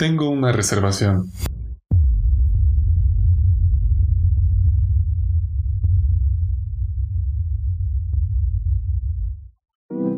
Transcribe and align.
Tengo 0.00 0.30
una 0.30 0.50
reservación. 0.50 1.30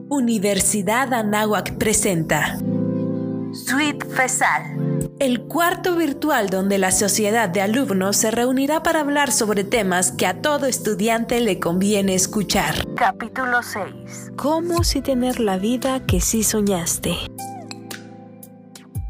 Universidad 0.08 1.12
Anáhuac 1.12 1.78
presenta 1.78 2.58
Suite 3.52 4.06
FESAL, 4.06 5.10
el 5.18 5.40
cuarto 5.48 5.96
virtual 5.96 6.48
donde 6.48 6.78
la 6.78 6.92
sociedad 6.92 7.48
de 7.48 7.62
alumnos 7.62 8.16
se 8.18 8.30
reunirá 8.30 8.84
para 8.84 9.00
hablar 9.00 9.32
sobre 9.32 9.64
temas 9.64 10.12
que 10.12 10.28
a 10.28 10.40
todo 10.40 10.66
estudiante 10.66 11.40
le 11.40 11.58
conviene 11.58 12.14
escuchar. 12.14 12.86
Capítulo 12.94 13.60
6. 13.64 14.30
¿Cómo 14.36 14.84
si 14.84 15.00
tener 15.00 15.40
la 15.40 15.56
vida 15.58 16.06
que 16.06 16.20
sí 16.20 16.44
soñaste? 16.44 17.16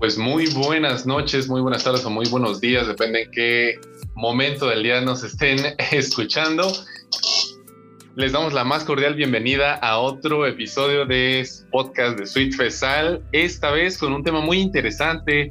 Pues 0.03 0.19
muy 0.19 0.49
buenas 0.49 1.07
noches, 1.07 1.49
muy 1.49 1.61
buenas 1.61 1.85
tardes 1.85 2.05
o 2.05 2.11
muy 2.11 2.27
buenos 2.29 2.61
días, 2.61 2.89
depende 2.89 3.23
en 3.23 3.31
qué 3.31 3.81
momento 4.17 4.67
del 4.67 4.83
día 4.83 5.01
nos 5.01 5.23
estén 5.23 5.61
escuchando. 5.93 6.73
Les 8.17 8.33
damos 8.33 8.53
la 8.53 8.65
más 8.65 8.83
cordial 8.83 9.15
bienvenida 9.15 9.75
a 9.75 9.99
otro 9.99 10.45
episodio 10.45 11.07
de 11.07 11.49
podcast 11.71 12.19
de 12.19 12.27
Sweet 12.27 12.55
Fesal, 12.55 13.23
esta 13.31 13.71
vez 13.71 13.97
con 13.97 14.13
un 14.13 14.25
tema 14.25 14.41
muy 14.41 14.59
interesante, 14.59 15.49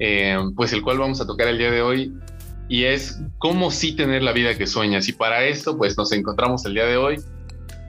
eh, 0.00 0.36
pues 0.56 0.72
el 0.72 0.82
cual 0.82 0.98
vamos 0.98 1.20
a 1.20 1.26
tocar 1.28 1.46
el 1.46 1.56
día 1.56 1.70
de 1.70 1.82
hoy, 1.82 2.12
y 2.68 2.86
es 2.86 3.20
cómo 3.38 3.70
sí 3.70 3.92
tener 3.94 4.24
la 4.24 4.32
vida 4.32 4.58
que 4.58 4.66
sueñas. 4.66 5.06
Y 5.06 5.12
para 5.12 5.44
esto, 5.44 5.78
pues 5.78 5.96
nos 5.96 6.10
encontramos 6.10 6.66
el 6.66 6.74
día 6.74 6.86
de 6.86 6.96
hoy 6.96 7.20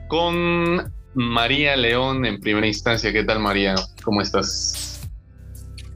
con 0.06 0.92
María 1.14 1.74
León 1.74 2.24
en 2.24 2.38
primera 2.38 2.68
instancia. 2.68 3.12
¿Qué 3.12 3.24
tal, 3.24 3.40
María? 3.40 3.74
¿Cómo 4.04 4.22
estás? 4.22 4.87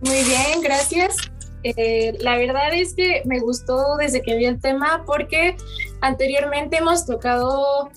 Muy 0.02 0.24
bien, 0.24 0.60
gracias. 0.62 1.16
Eh, 1.62 2.14
la 2.18 2.36
verdad 2.36 2.74
es 2.74 2.94
que 2.94 3.22
me 3.24 3.38
gustó 3.38 3.96
desde 3.96 4.20
que 4.20 4.36
vi 4.36 4.46
el 4.46 4.60
tema 4.60 5.04
porque 5.06 5.56
anteriormente 6.00 6.78
hemos 6.78 7.06
tocado 7.06 7.88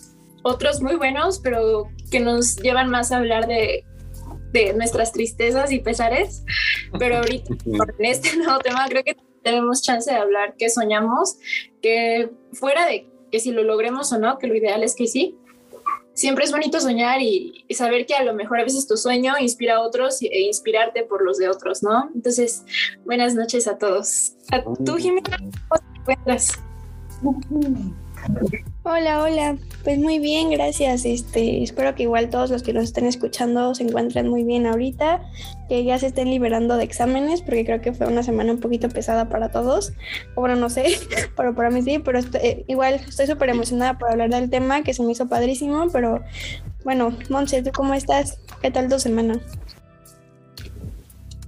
otros 0.43 0.81
muy 0.81 0.95
buenos, 0.95 1.39
pero 1.39 1.89
que 2.11 2.19
nos 2.19 2.57
llevan 2.57 2.91
más 2.91 3.11
a 3.11 3.17
hablar 3.17 3.47
de, 3.47 3.83
de 4.51 4.73
nuestras 4.73 5.11
tristezas 5.11 5.71
y 5.71 5.79
pesares. 5.79 6.43
Pero 6.99 7.17
ahorita 7.17 7.55
en 7.65 8.05
este 8.05 8.37
nuevo 8.37 8.59
tema 8.59 8.85
creo 8.87 9.03
que 9.03 9.17
tenemos 9.41 9.81
chance 9.81 10.11
de 10.11 10.17
hablar 10.17 10.55
que 10.57 10.69
soñamos, 10.69 11.37
que 11.81 12.29
fuera 12.53 12.85
de 12.85 13.07
que 13.31 13.39
si 13.39 13.51
lo 13.51 13.63
logremos 13.63 14.13
o 14.13 14.19
no, 14.19 14.37
que 14.37 14.45
lo 14.45 14.55
ideal 14.55 14.83
es 14.83 14.95
que 14.95 15.07
sí, 15.07 15.39
siempre 16.15 16.45
es 16.45 16.51
bonito 16.51 16.79
soñar 16.79 17.21
y, 17.21 17.65
saber 17.69 18.05
que 18.05 18.15
a 18.15 18.23
lo 18.23 18.33
mejor 18.33 18.59
a 18.59 18.63
veces 18.63 18.87
tu 18.87 18.97
sueño 18.97 19.33
inspira 19.39 19.75
a 19.75 19.81
otros 19.81 20.21
e 20.21 20.41
inspirarte 20.41 21.03
por 21.03 21.23
los 21.23 21.37
de 21.37 21.49
otros, 21.49 21.83
¿no? 21.83 22.09
Entonces, 22.15 22.63
buenas 23.05 23.35
noches 23.35 23.67
a 23.67 23.77
todos. 23.77 24.33
A 24.51 24.63
tú, 24.63 24.95
Jimena, 24.95 25.37
¿cómo 25.67 25.81
te 25.93 25.99
encuentras? 25.99 26.59
Hola, 28.87 29.23
hola. 29.23 29.57
Pues 29.83 29.97
muy 29.97 30.19
bien, 30.19 30.51
gracias. 30.51 31.05
Este, 31.05 31.63
espero 31.63 31.95
que 31.95 32.03
igual 32.03 32.29
todos 32.29 32.51
los 32.51 32.61
que 32.61 32.71
nos 32.71 32.83
estén 32.83 33.07
escuchando 33.07 33.73
se 33.73 33.81
encuentren 33.81 34.29
muy 34.29 34.43
bien 34.43 34.67
ahorita, 34.67 35.23
que 35.67 35.83
ya 35.83 35.97
se 35.97 36.05
estén 36.05 36.29
liberando 36.29 36.77
de 36.77 36.83
exámenes, 36.83 37.41
porque 37.41 37.65
creo 37.65 37.81
que 37.81 37.93
fue 37.93 38.05
una 38.05 38.21
semana 38.21 38.51
un 38.51 38.59
poquito 38.59 38.87
pesada 38.89 39.27
para 39.27 39.49
todos. 39.49 39.93
O 40.35 40.41
bueno, 40.41 40.55
no 40.55 40.69
sé, 40.69 40.85
pero 41.35 41.55
para 41.55 41.71
mí 41.71 41.81
sí, 41.81 41.97
pero 41.97 42.19
eh, 42.35 42.63
igual 42.67 42.93
estoy 42.93 43.25
súper 43.25 43.49
emocionada 43.49 43.97
por 43.97 44.11
hablar 44.11 44.29
del 44.29 44.51
tema, 44.51 44.83
que 44.83 44.93
se 44.93 45.01
me 45.01 45.13
hizo 45.13 45.27
padrísimo, 45.27 45.87
pero 45.91 46.23
bueno, 46.83 47.17
Monse, 47.31 47.63
¿tú 47.63 47.71
cómo 47.75 47.95
estás? 47.95 48.39
¿Qué 48.61 48.69
tal 48.69 48.87
tu 48.87 48.99
semana? 48.99 49.39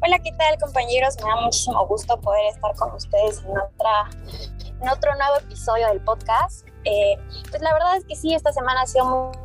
Hola, 0.04 0.18
¿qué 0.24 0.32
tal 0.32 0.58
compañeros? 0.60 1.16
Me 1.18 1.30
da 1.30 1.42
muchísimo 1.42 1.86
gusto 1.86 2.20
poder 2.20 2.48
estar 2.56 2.74
con 2.78 2.96
ustedes 2.96 3.44
en 3.44 3.52
otra 3.52 4.10
en 4.82 4.90
otro 4.90 5.16
nuevo 5.16 5.38
episodio 5.40 5.88
del 5.90 6.02
podcast. 6.02 6.67
Eh, 6.84 7.18
pues 7.50 7.62
la 7.62 7.74
verdad 7.74 7.98
es 7.98 8.06
que 8.06 8.16
sí, 8.16 8.34
esta 8.34 8.52
semana 8.52 8.82
ha 8.82 8.86
sido 8.86 9.06
muy, 9.06 9.38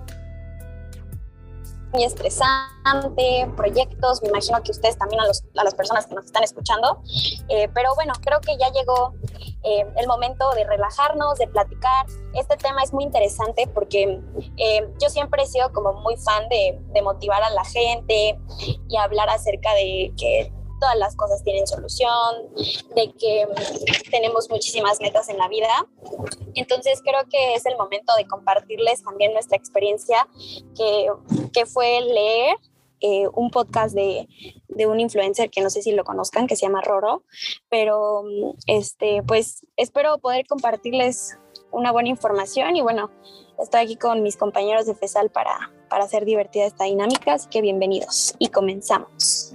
estresante, 2.04 3.50
proyectos, 3.54 4.22
me 4.22 4.30
imagino 4.30 4.62
que 4.62 4.70
ustedes 4.70 4.96
también 4.96 5.20
a, 5.20 5.26
las 5.62 5.74
personas 5.74 6.06
que 6.06 6.14
nos 6.14 6.24
están 6.24 6.42
escuchando, 6.42 7.02
eh, 7.48 7.68
pero 7.74 7.94
bueno, 7.94 8.14
creo 8.22 8.40
que 8.40 8.56
ya 8.56 8.70
llegó 8.70 9.12
eh, 9.62 9.86
el 9.96 10.06
momento 10.06 10.50
de 10.54 10.64
relajarnos, 10.64 11.38
de 11.38 11.48
platicar. 11.48 12.06
Este 12.32 12.56
tema 12.56 12.82
es 12.82 12.94
muy 12.94 13.04
interesante 13.04 13.66
porque 13.66 14.22
yo 14.98 15.10
siempre 15.10 15.42
he 15.42 15.46
sido 15.46 15.70
como 15.74 15.92
muy 15.92 16.16
fan 16.16 16.48
de, 16.48 16.80
de 16.94 17.02
motivar 17.02 17.42
a 17.42 17.50
la 17.50 17.64
gente 17.64 18.40
y 18.88 18.96
hablar 18.96 19.28
acerca 19.28 19.74
de 19.74 20.14
que 20.16 20.50
todas 20.82 20.98
las 20.98 21.14
cosas 21.14 21.44
tienen 21.44 21.64
solución, 21.64 22.52
de 22.96 23.12
que 23.12 23.46
tenemos 24.10 24.50
muchísimas 24.50 25.00
metas 25.00 25.28
en 25.28 25.38
la 25.38 25.46
vida. 25.46 25.86
Entonces 26.54 27.00
creo 27.04 27.20
que 27.30 27.54
es 27.54 27.64
el 27.66 27.76
momento 27.76 28.12
de 28.16 28.26
compartirles 28.26 29.04
también 29.04 29.32
nuestra 29.32 29.56
experiencia, 29.56 30.26
que, 30.76 31.06
que 31.52 31.66
fue 31.66 32.00
leer 32.00 32.56
eh, 33.00 33.28
un 33.32 33.50
podcast 33.50 33.94
de, 33.94 34.28
de, 34.66 34.86
un 34.88 34.98
influencer 34.98 35.50
que 35.50 35.60
no 35.60 35.70
sé 35.70 35.82
si 35.82 35.92
lo 35.92 36.02
conozcan, 36.02 36.48
que 36.48 36.56
se 36.56 36.66
llama 36.66 36.80
Roro, 36.80 37.22
pero 37.68 38.24
este, 38.66 39.22
pues 39.22 39.64
espero 39.76 40.18
poder 40.18 40.46
compartirles 40.48 41.38
una 41.70 41.92
buena 41.92 42.08
información 42.08 42.74
y 42.74 42.82
bueno, 42.82 43.08
estoy 43.60 43.82
aquí 43.82 43.96
con 43.96 44.24
mis 44.24 44.36
compañeros 44.36 44.86
de 44.86 44.96
FESAL 44.96 45.30
para, 45.30 45.72
para 45.88 46.04
hacer 46.04 46.24
divertida 46.24 46.66
esta 46.66 46.84
dinámica, 46.84 47.34
así 47.34 47.48
que 47.48 47.60
bienvenidos 47.60 48.34
y 48.40 48.48
comenzamos. 48.48 49.52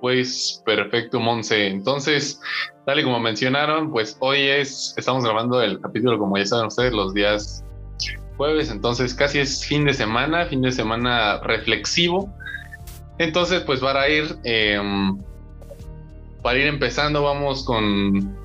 Pues 0.00 0.62
perfecto, 0.64 1.18
Monse. 1.18 1.66
Entonces, 1.66 2.40
tal 2.86 3.00
y 3.00 3.04
como 3.04 3.18
mencionaron, 3.18 3.90
pues 3.90 4.16
hoy 4.20 4.42
es, 4.42 4.94
estamos 4.96 5.24
grabando 5.24 5.60
el 5.60 5.80
capítulo, 5.80 6.18
como 6.18 6.38
ya 6.38 6.46
saben 6.46 6.66
ustedes, 6.66 6.92
los 6.92 7.14
días 7.14 7.64
jueves, 8.36 8.70
entonces 8.70 9.12
casi 9.14 9.40
es 9.40 9.66
fin 9.66 9.84
de 9.84 9.92
semana, 9.92 10.46
fin 10.46 10.62
de 10.62 10.70
semana 10.72 11.40
reflexivo. 11.40 12.32
Entonces, 13.18 13.62
pues 13.62 13.80
para 13.80 14.08
ir, 14.08 14.38
em, 14.44 15.18
para 16.42 16.58
ir 16.58 16.68
empezando, 16.68 17.24
vamos 17.24 17.64
con, 17.64 18.36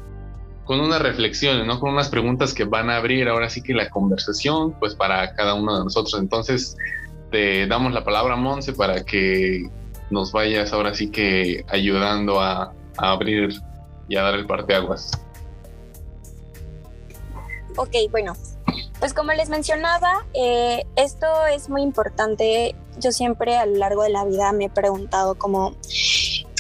con 0.66 0.80
unas 0.80 1.02
reflexiones, 1.02 1.68
¿no? 1.68 1.80
Con 1.80 1.92
unas 1.92 2.09
preguntas 2.09 2.56
que 2.56 2.63
van 2.63 2.90
a 2.90 2.97
abrir 2.97 3.30
ahora 3.30 3.50
sí 3.50 3.62
que 3.62 3.75
la 3.75 3.90
conversación, 3.92 4.74
pues 4.80 4.96
para 4.96 5.36
cada 5.36 5.53
uno 5.53 5.78
de 5.78 5.84
nosotros. 5.84 6.19
Entonces, 6.19 6.75
te 7.31 7.68
damos 7.68 7.94
la 7.94 8.03
palabra 8.03 8.36
Monse 8.36 8.74
para 8.74 9.03
que 9.03 9.69
nos 10.09 10.31
vayas 10.31 10.74
ahora 10.74 10.94
sí 10.94 11.09
que 11.09 11.66
ayudando 11.69 12.41
a, 12.41 12.74
abrir 12.97 13.50
y 14.08 14.18
a 14.18 14.24
dar 14.24 14.36
el 14.36 14.46
parteaguas. 14.46 15.12
Ok, 17.75 17.96
bueno, 18.12 18.34
pues 19.00 19.13
como 19.13 19.34
les 19.34 19.50
mencionaba, 19.50 20.25
eh, 20.34 20.86
esto 20.96 21.28
es 21.47 21.69
muy 21.69 21.81
importante. 21.81 22.75
Yo 23.00 23.12
siempre 23.12 23.58
a 23.58 23.66
lo 23.66 23.78
largo 23.78 24.03
de 24.03 24.09
la 24.09 24.25
vida 24.25 24.52
me 24.52 24.66
he 24.66 24.69
preguntado 24.69 25.36
como 25.36 25.75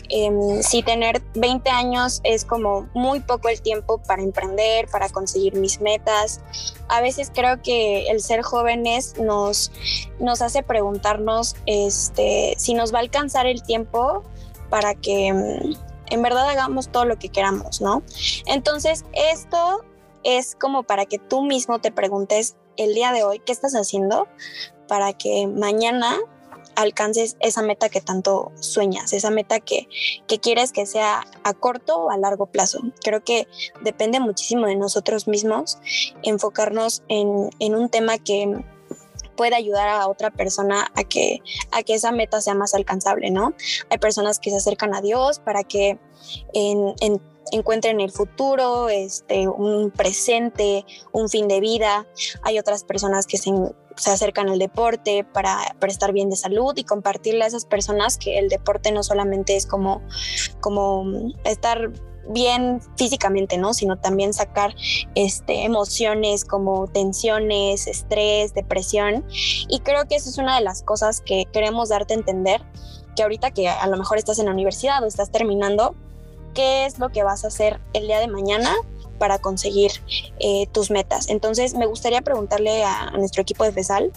Em, 0.09 0.61
si 0.61 0.83
tener 0.83 1.21
20 1.35 1.69
años 1.69 2.21
es 2.23 2.45
como 2.45 2.89
muy 2.93 3.19
poco 3.19 3.49
el 3.49 3.61
tiempo 3.61 3.99
para 3.99 4.21
emprender, 4.21 4.87
para 4.87 5.09
conseguir 5.09 5.55
mis 5.55 5.81
metas. 5.81 6.41
A 6.89 7.01
veces 7.01 7.31
creo 7.33 7.61
que 7.61 8.07
el 8.07 8.21
ser 8.21 8.41
jóvenes 8.41 9.15
nos, 9.19 9.71
nos 10.19 10.41
hace 10.41 10.63
preguntarnos 10.63 11.55
este, 11.65 12.55
si 12.57 12.73
nos 12.73 12.93
va 12.93 12.99
a 12.99 13.01
alcanzar 13.01 13.45
el 13.45 13.63
tiempo 13.63 14.23
para 14.69 14.95
que 14.95 15.27
em, 15.27 15.75
en 16.09 16.21
verdad 16.21 16.49
hagamos 16.49 16.89
todo 16.89 17.05
lo 17.05 17.17
que 17.17 17.29
queramos, 17.29 17.81
¿no? 17.81 18.03
Entonces, 18.45 19.05
esto 19.13 19.83
es 20.23 20.55
como 20.55 20.83
para 20.83 21.05
que 21.05 21.19
tú 21.19 21.43
mismo 21.43 21.79
te 21.79 21.91
preguntes 21.91 22.55
el 22.77 22.93
día 22.93 23.11
de 23.11 23.23
hoy, 23.23 23.39
¿qué 23.39 23.51
estás 23.51 23.73
haciendo 23.73 24.27
para 24.87 25.13
que 25.13 25.47
mañana 25.47 26.17
alcances 26.75 27.37
esa 27.39 27.61
meta 27.61 27.89
que 27.89 28.01
tanto 28.01 28.51
sueñas, 28.59 29.13
esa 29.13 29.29
meta 29.29 29.59
que, 29.59 29.87
quieres 30.41 30.71
que 30.71 30.85
sea 30.85 31.23
a 31.43 31.53
corto 31.53 31.97
o 31.97 32.11
a 32.11 32.17
largo 32.17 32.47
plazo. 32.47 32.79
Creo 33.03 33.23
que 33.23 33.47
depende 33.81 34.19
muchísimo 34.19 34.65
de 34.65 34.75
nosotros 34.75 35.27
mismos 35.27 35.77
enfocarnos 36.23 37.03
en, 37.07 37.75
un 37.75 37.89
tema 37.89 38.17
que 38.17 38.63
pueda 39.35 39.57
ayudar 39.57 39.89
a 39.89 40.07
otra 40.07 40.31
persona 40.31 40.91
a 40.95 41.03
que, 41.03 41.41
a 41.71 41.83
que 41.83 41.95
esa 41.95 42.11
meta 42.11 42.41
sea 42.41 42.53
más 42.53 42.73
alcanzable, 42.73 43.31
¿no? 43.31 43.53
Hay 43.89 43.97
personas 43.97 44.39
que 44.39 44.49
se 44.49 44.57
acercan 44.57 44.93
a 44.93 45.01
Dios 45.01 45.39
para 45.39 45.63
que 45.63 45.97
en, 46.53 46.93
encuentren 47.51 48.01
el 48.01 48.11
futuro, 48.11 48.89
este, 48.89 49.47
un 49.47 49.91
presente, 49.91 50.85
un 51.11 51.29
fin 51.29 51.47
de 51.47 51.59
vida. 51.59 52.07
Hay 52.41 52.59
otras 52.59 52.83
personas 52.83 53.27
que 53.27 53.37
se, 53.37 53.51
se 53.95 54.11
acercan 54.11 54.49
al 54.49 54.59
deporte 54.59 55.23
para, 55.23 55.75
para, 55.79 55.91
estar 55.91 56.11
bien 56.13 56.29
de 56.29 56.35
salud 56.35 56.73
y 56.75 56.83
compartirle 56.83 57.43
a 57.43 57.47
esas 57.47 57.65
personas 57.65 58.17
que 58.17 58.39
el 58.39 58.49
deporte 58.49 58.91
no 58.91 59.03
solamente 59.03 59.55
es 59.55 59.65
como, 59.65 60.01
como 60.59 61.05
estar 61.43 61.91
bien 62.29 62.81
físicamente, 62.97 63.57
¿no? 63.57 63.73
Sino 63.73 63.97
también 63.97 64.33
sacar 64.33 64.75
este, 65.15 65.63
emociones 65.63 66.45
como 66.45 66.87
tensiones, 66.87 67.87
estrés, 67.87 68.53
depresión. 68.53 69.25
Y 69.67 69.79
creo 69.79 70.05
que 70.07 70.15
eso 70.15 70.29
es 70.29 70.37
una 70.37 70.55
de 70.55 70.63
las 70.63 70.83
cosas 70.83 71.21
que 71.21 71.45
queremos 71.51 71.89
darte 71.89 72.13
a 72.13 72.17
entender, 72.17 72.61
que 73.15 73.23
ahorita 73.23 73.51
que 73.51 73.67
a 73.69 73.87
lo 73.87 73.97
mejor 73.97 74.17
estás 74.17 74.39
en 74.39 74.45
la 74.45 74.51
universidad 74.51 75.03
o 75.03 75.07
estás 75.07 75.31
terminando, 75.31 75.95
¿qué 76.53 76.85
es 76.85 76.99
lo 76.99 77.09
que 77.09 77.23
vas 77.23 77.43
a 77.43 77.47
hacer 77.47 77.79
el 77.93 78.07
día 78.07 78.19
de 78.19 78.27
mañana 78.27 78.75
para 79.23 79.39
conseguir 79.39 79.91
eh, 80.41 80.67
tus 80.73 80.91
metas? 80.91 81.29
Entonces, 81.29 81.75
me 81.75 81.85
gustaría 81.85 82.21
preguntarle 82.21 82.83
a, 82.83 83.11
nuestro 83.11 83.41
equipo 83.41 83.63
de 83.63 83.71
FESAL, 83.71 84.11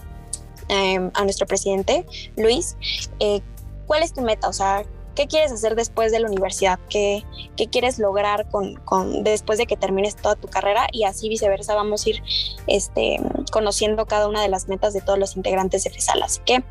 em, 0.69 1.13
a 1.15 1.23
nuestro 1.23 1.47
presidente, 1.47 2.05
Luis, 2.37 2.77
eh, 3.21 3.41
¿cuál 3.87 4.03
es 4.03 4.13
tu 4.13 4.23
meta? 4.23 4.49
O 4.49 4.53
sea, 4.53 4.85
¿Qué 5.15 5.29
quieres 5.29 5.51
hacer 5.51 5.77
después 5.77 6.13
de 6.13 6.21
la 6.21 6.27
universidad? 6.29 6.79
¿Qué, 6.91 7.25
qué 7.57 7.69
quieres 7.69 7.99
lograr 7.99 8.51
con, 8.51 8.75
con, 8.85 9.25
después 9.25 9.59
de 9.59 9.67
que 9.67 9.75
termines 9.75 10.15
toda 10.17 10.35
tu 10.35 10.47
carrera? 10.47 10.89
Y 10.93 11.05
así 11.05 11.31
viceversa 11.31 11.75
vamos 11.75 12.05
a 12.05 12.11
ir 12.11 12.23
este, 12.67 13.19
conociendo 13.51 14.05
cada 14.05 14.29
una 14.29 14.43
de 14.43 14.49
las 14.49 14.69
metas 14.69 14.93
de 14.93 15.01
todos 15.01 15.19
los 15.19 15.35
integrantes 15.35 15.85
de 15.85 15.91
FESAL. 15.91 16.23
Así 16.23 16.41
que, 16.45 16.63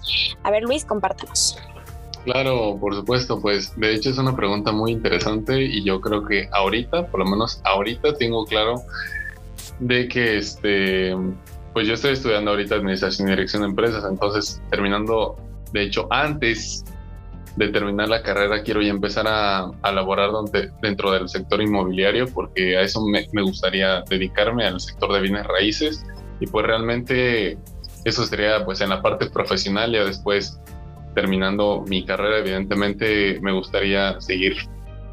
a 0.43 0.51
ver 0.51 0.61
Luis, 0.61 0.85
compártanos. 0.85 1.57
Claro, 2.25 2.79
por 2.81 2.95
supuesto, 2.95 3.39
pues 3.39 3.79
de 3.79 3.93
hecho 3.93 4.09
es 4.09 4.17
una 4.17 4.35
pregunta 4.35 4.71
muy 4.71 4.91
interesante 4.91 5.61
y 5.61 5.83
yo 5.83 6.01
creo 6.01 6.25
que 6.25 6.49
ahorita, 6.51 7.05
por 7.05 7.19
lo 7.19 7.27
menos 7.27 7.61
ahorita 7.63 8.15
tengo 8.17 8.45
claro 8.45 8.81
de 9.79 10.07
que 10.07 10.37
este, 10.37 11.15
pues 11.71 11.87
yo 11.87 11.93
estoy 11.93 12.13
estudiando 12.13 12.49
ahorita 12.49 12.75
administración 12.75 13.27
y 13.27 13.31
dirección 13.31 13.61
de 13.61 13.69
empresas, 13.69 14.03
entonces 14.09 14.59
terminando, 14.71 15.35
de 15.71 15.83
hecho 15.83 16.07
antes 16.09 16.83
de 17.57 17.67
terminar 17.69 18.09
la 18.09 18.23
carrera 18.23 18.63
quiero 18.63 18.81
ya 18.81 18.89
empezar 18.89 19.27
a, 19.27 19.69
a 19.83 19.91
laborar 19.91 20.31
dentro 20.81 21.11
del 21.11 21.29
sector 21.29 21.61
inmobiliario 21.61 22.25
porque 22.33 22.75
a 22.75 22.81
eso 22.81 23.05
me, 23.05 23.27
me, 23.33 23.43
gustaría 23.43 24.01
dedicarme 24.09 24.65
al 24.65 24.79
sector 24.79 25.13
de 25.13 25.21
bienes 25.21 25.45
raíces 25.45 26.03
y 26.39 26.47
pues 26.47 26.65
realmente 26.65 27.59
eso 28.03 28.25
sería 28.25 28.65
pues 28.65 28.81
en 28.81 28.89
la 28.89 29.03
parte 29.03 29.29
profesional 29.29 29.91
ya 29.91 30.03
después 30.03 30.59
terminando 31.15 31.83
mi 31.87 32.05
carrera 32.05 32.39
evidentemente 32.39 33.39
me 33.41 33.51
gustaría 33.53 34.19
seguir 34.21 34.57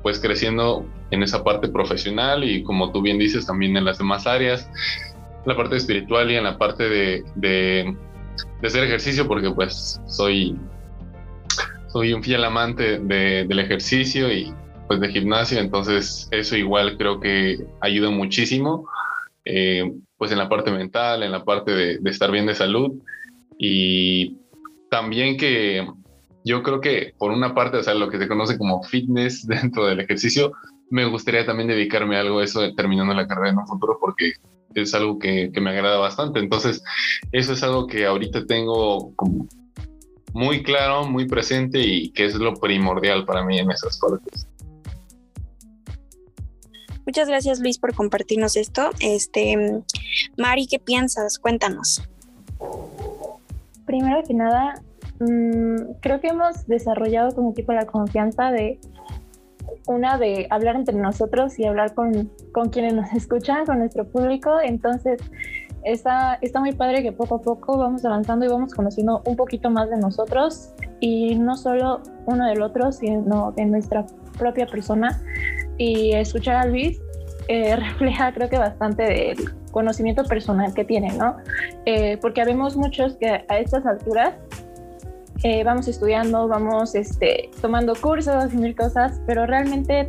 pues 0.02 0.18
creciendo 0.18 0.86
en 1.10 1.22
esa 1.22 1.42
parte 1.44 1.68
profesional 1.68 2.44
y 2.44 2.62
como 2.62 2.92
tú 2.92 3.00
bien 3.00 3.18
dices 3.18 3.46
también 3.46 3.76
en 3.76 3.84
las 3.84 3.98
demás 3.98 4.26
áreas 4.26 4.68
la 5.46 5.56
parte 5.56 5.76
espiritual 5.76 6.30
y 6.30 6.36
en 6.36 6.44
la 6.44 6.58
parte 6.58 6.88
de, 6.88 7.24
de, 7.36 7.96
de 8.60 8.66
hacer 8.66 8.84
ejercicio 8.84 9.26
porque 9.26 9.50
pues 9.50 10.00
soy 10.06 10.58
soy 11.92 12.14
un 12.14 12.22
fiel 12.22 12.42
amante 12.44 12.98
de, 12.98 13.44
del 13.44 13.58
ejercicio 13.58 14.32
y 14.32 14.52
pues 14.88 15.00
de 15.00 15.08
gimnasio, 15.08 15.58
entonces 15.58 16.26
eso 16.30 16.56
igual 16.56 16.96
creo 16.96 17.20
que 17.20 17.58
ayuda 17.80 18.10
muchísimo, 18.10 18.88
eh, 19.44 19.92
pues 20.16 20.32
en 20.32 20.38
la 20.38 20.48
parte 20.48 20.70
mental, 20.70 21.22
en 21.22 21.32
la 21.32 21.44
parte 21.44 21.72
de, 21.72 21.98
de, 21.98 22.10
estar 22.10 22.30
bien 22.30 22.46
de 22.46 22.54
salud 22.54 22.92
y 23.58 24.38
también 24.92 25.38
que 25.38 25.86
yo 26.44 26.62
creo 26.62 26.82
que 26.82 27.14
por 27.16 27.30
una 27.30 27.54
parte, 27.54 27.78
o 27.78 27.82
sea, 27.82 27.94
lo 27.94 28.10
que 28.10 28.18
se 28.18 28.28
conoce 28.28 28.58
como 28.58 28.82
fitness 28.82 29.46
dentro 29.46 29.86
del 29.86 30.00
ejercicio, 30.00 30.52
me 30.90 31.06
gustaría 31.06 31.46
también 31.46 31.70
dedicarme 31.70 32.16
a 32.16 32.20
algo 32.20 32.42
eso 32.42 32.74
terminando 32.74 33.14
la 33.14 33.26
carrera 33.26 33.52
en 33.52 33.58
un 33.58 33.66
futuro 33.66 33.96
porque 33.98 34.32
es 34.74 34.92
algo 34.92 35.18
que, 35.18 35.50
que 35.50 35.60
me 35.62 35.70
agrada 35.70 35.96
bastante. 35.96 36.40
Entonces, 36.40 36.84
eso 37.32 37.54
es 37.54 37.62
algo 37.62 37.86
que 37.86 38.04
ahorita 38.04 38.44
tengo 38.44 39.14
muy 40.34 40.62
claro, 40.62 41.06
muy 41.06 41.26
presente 41.26 41.78
y 41.80 42.10
que 42.10 42.26
es 42.26 42.34
lo 42.34 42.52
primordial 42.52 43.24
para 43.24 43.42
mí 43.46 43.58
en 43.58 43.70
esas 43.70 43.98
partes. 43.98 44.46
Muchas 47.06 47.28
gracias 47.28 47.60
Luis 47.60 47.78
por 47.78 47.94
compartirnos 47.94 48.56
esto. 48.56 48.90
Este, 49.00 49.82
Mari, 50.36 50.66
¿qué 50.66 50.78
piensas? 50.78 51.38
Cuéntanos. 51.38 52.02
Primero 53.92 54.22
que 54.26 54.32
nada, 54.32 54.72
mmm, 55.20 55.92
creo 56.00 56.18
que 56.18 56.28
hemos 56.28 56.66
desarrollado 56.66 57.34
como 57.34 57.50
equipo 57.50 57.74
la 57.74 57.84
confianza 57.84 58.50
de 58.50 58.80
una 59.86 60.16
de 60.16 60.46
hablar 60.48 60.76
entre 60.76 60.94
nosotros 60.94 61.58
y 61.58 61.66
hablar 61.66 61.92
con, 61.92 62.30
con 62.54 62.70
quienes 62.70 62.94
nos 62.94 63.12
escuchan, 63.14 63.66
con 63.66 63.80
nuestro 63.80 64.08
público. 64.08 64.60
Entonces, 64.64 65.20
está, 65.84 66.38
está 66.40 66.58
muy 66.60 66.72
padre 66.72 67.02
que 67.02 67.12
poco 67.12 67.34
a 67.34 67.42
poco 67.42 67.76
vamos 67.76 68.02
avanzando 68.06 68.46
y 68.46 68.48
vamos 68.48 68.72
conociendo 68.72 69.20
un 69.26 69.36
poquito 69.36 69.68
más 69.68 69.90
de 69.90 69.98
nosotros 69.98 70.72
y 71.00 71.34
no 71.34 71.58
solo 71.58 72.00
uno 72.24 72.46
del 72.46 72.62
otro, 72.62 72.92
sino 72.92 73.52
de 73.52 73.66
nuestra 73.66 74.06
propia 74.38 74.64
persona. 74.64 75.22
Y 75.76 76.12
escuchar 76.12 76.56
a 76.56 76.64
Luis 76.64 76.98
eh, 77.48 77.76
refleja 77.76 78.32
creo 78.32 78.48
que 78.48 78.58
bastante 78.58 79.02
del 79.02 79.70
conocimiento 79.70 80.24
personal 80.24 80.74
que 80.74 80.84
tiene, 80.84 81.12
¿no? 81.12 81.36
Eh, 81.86 82.18
porque 82.20 82.40
habemos 82.40 82.76
muchos 82.76 83.16
que 83.16 83.44
a 83.48 83.58
estas 83.58 83.86
alturas 83.86 84.34
eh, 85.44 85.64
vamos 85.64 85.88
estudiando, 85.88 86.46
vamos 86.46 86.94
este, 86.94 87.50
tomando 87.60 87.94
cursos 87.94 88.54
y 88.54 88.56
mil 88.56 88.76
cosas, 88.76 89.20
pero 89.26 89.46
realmente 89.46 90.08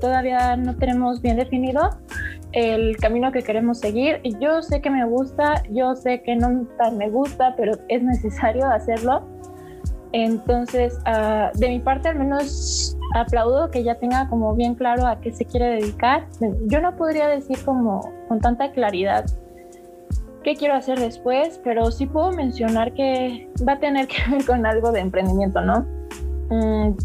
todavía 0.00 0.56
no 0.56 0.76
tenemos 0.76 1.22
bien 1.22 1.36
definido 1.36 1.96
el 2.52 2.96
camino 2.98 3.32
que 3.32 3.42
queremos 3.42 3.78
seguir. 3.80 4.20
Yo 4.40 4.62
sé 4.62 4.80
que 4.80 4.90
me 4.90 5.04
gusta, 5.06 5.62
yo 5.70 5.96
sé 5.96 6.22
que 6.22 6.36
no 6.36 6.66
tan 6.78 6.98
me 6.98 7.10
gusta, 7.10 7.54
pero 7.56 7.72
es 7.88 8.02
necesario 8.02 8.66
hacerlo. 8.66 9.26
Entonces, 10.12 10.96
uh, 11.06 11.58
de 11.58 11.68
mi 11.68 11.80
parte 11.80 12.08
al 12.08 12.18
menos 12.18 12.93
aplaudo 13.14 13.70
que 13.70 13.82
ya 13.82 13.94
tenga 13.94 14.28
como 14.28 14.54
bien 14.54 14.74
claro 14.74 15.06
a 15.06 15.20
qué 15.20 15.32
se 15.32 15.44
quiere 15.44 15.66
dedicar. 15.76 16.26
Yo 16.66 16.80
no 16.80 16.96
podría 16.96 17.28
decir 17.28 17.56
como 17.64 18.12
con 18.28 18.40
tanta 18.40 18.72
claridad 18.72 19.24
qué 20.42 20.54
quiero 20.54 20.74
hacer 20.74 20.98
después, 20.98 21.60
pero 21.64 21.90
sí 21.90 22.06
puedo 22.06 22.32
mencionar 22.32 22.92
que 22.92 23.48
va 23.66 23.74
a 23.74 23.78
tener 23.78 24.06
que 24.08 24.16
ver 24.30 24.44
con 24.44 24.66
algo 24.66 24.92
de 24.92 25.00
emprendimiento, 25.00 25.60
¿no? 25.60 25.86
Mm, 26.50 26.96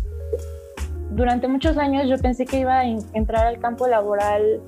durante 1.12 1.48
muchos 1.48 1.78
años 1.78 2.08
yo 2.08 2.18
pensé 2.18 2.46
que 2.46 2.60
iba 2.60 2.80
a 2.80 2.86
entrar 2.86 3.48
al 3.48 3.60
campo 3.60 3.88
laboral 3.88 4.62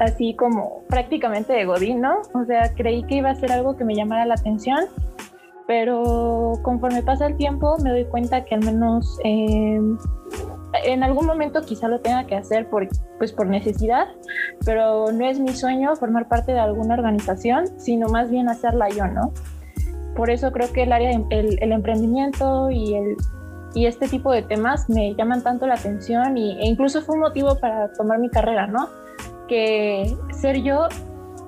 así 0.00 0.34
como 0.34 0.82
prácticamente 0.88 1.52
de 1.52 1.64
Godín, 1.66 2.00
¿no? 2.00 2.22
O 2.34 2.44
sea, 2.46 2.72
creí 2.74 3.04
que 3.04 3.16
iba 3.16 3.30
a 3.30 3.34
ser 3.34 3.52
algo 3.52 3.76
que 3.76 3.84
me 3.84 3.94
llamara 3.94 4.24
la 4.24 4.34
atención, 4.34 4.86
pero 5.72 6.52
conforme 6.60 7.02
pasa 7.02 7.26
el 7.26 7.38
tiempo 7.38 7.78
me 7.82 7.88
doy 7.88 8.04
cuenta 8.04 8.44
que 8.44 8.54
al 8.54 8.62
menos 8.62 9.18
eh, 9.24 9.80
en 10.84 11.02
algún 11.02 11.24
momento 11.24 11.62
quizá 11.62 11.88
lo 11.88 11.98
tenga 12.00 12.26
que 12.26 12.36
hacer 12.36 12.68
por, 12.68 12.86
pues 13.16 13.32
por 13.32 13.46
necesidad, 13.46 14.06
pero 14.66 15.10
no 15.12 15.24
es 15.24 15.40
mi 15.40 15.54
sueño 15.54 15.96
formar 15.96 16.28
parte 16.28 16.52
de 16.52 16.60
alguna 16.60 16.92
organización, 16.92 17.68
sino 17.80 18.08
más 18.08 18.30
bien 18.30 18.50
hacerla 18.50 18.90
yo, 18.90 19.06
¿no? 19.06 19.32
Por 20.14 20.28
eso 20.28 20.52
creo 20.52 20.70
que 20.74 20.82
el 20.82 20.92
área, 20.92 21.08
de, 21.08 21.24
el, 21.30 21.58
el 21.62 21.72
emprendimiento 21.72 22.70
y 22.70 22.94
el 22.94 23.16
y 23.74 23.86
este 23.86 24.06
tipo 24.08 24.30
de 24.30 24.42
temas 24.42 24.90
me 24.90 25.14
llaman 25.14 25.42
tanto 25.42 25.66
la 25.66 25.76
atención 25.76 26.36
y, 26.36 26.60
e 26.60 26.66
incluso 26.66 27.00
fue 27.00 27.14
un 27.14 27.22
motivo 27.22 27.58
para 27.58 27.90
tomar 27.94 28.18
mi 28.18 28.28
carrera, 28.28 28.66
¿no? 28.66 28.90
que 29.48 30.16
ser 30.32 30.62
yo 30.62 30.88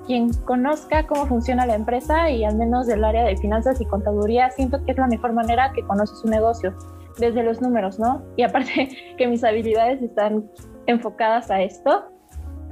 quien 0.05 0.33
conozca 0.45 1.07
cómo 1.07 1.25
funciona 1.25 1.65
la 1.65 1.75
empresa 1.75 2.29
y 2.29 2.43
al 2.43 2.55
menos 2.55 2.87
del 2.87 3.03
área 3.03 3.23
de 3.23 3.37
finanzas 3.37 3.81
y 3.81 3.85
contaduría, 3.85 4.49
siento 4.51 4.83
que 4.85 4.91
es 4.91 4.97
la 4.97 5.07
mejor 5.07 5.33
manera 5.33 5.71
que 5.73 5.83
conoces 5.83 6.23
un 6.23 6.31
negocio, 6.31 6.75
desde 7.17 7.43
los 7.43 7.61
números, 7.61 7.99
¿no? 7.99 8.23
Y 8.35 8.43
aparte 8.43 8.89
que 9.17 9.27
mis 9.27 9.43
habilidades 9.43 10.01
están 10.01 10.49
enfocadas 10.87 11.49
a 11.49 11.61
esto, 11.61 12.05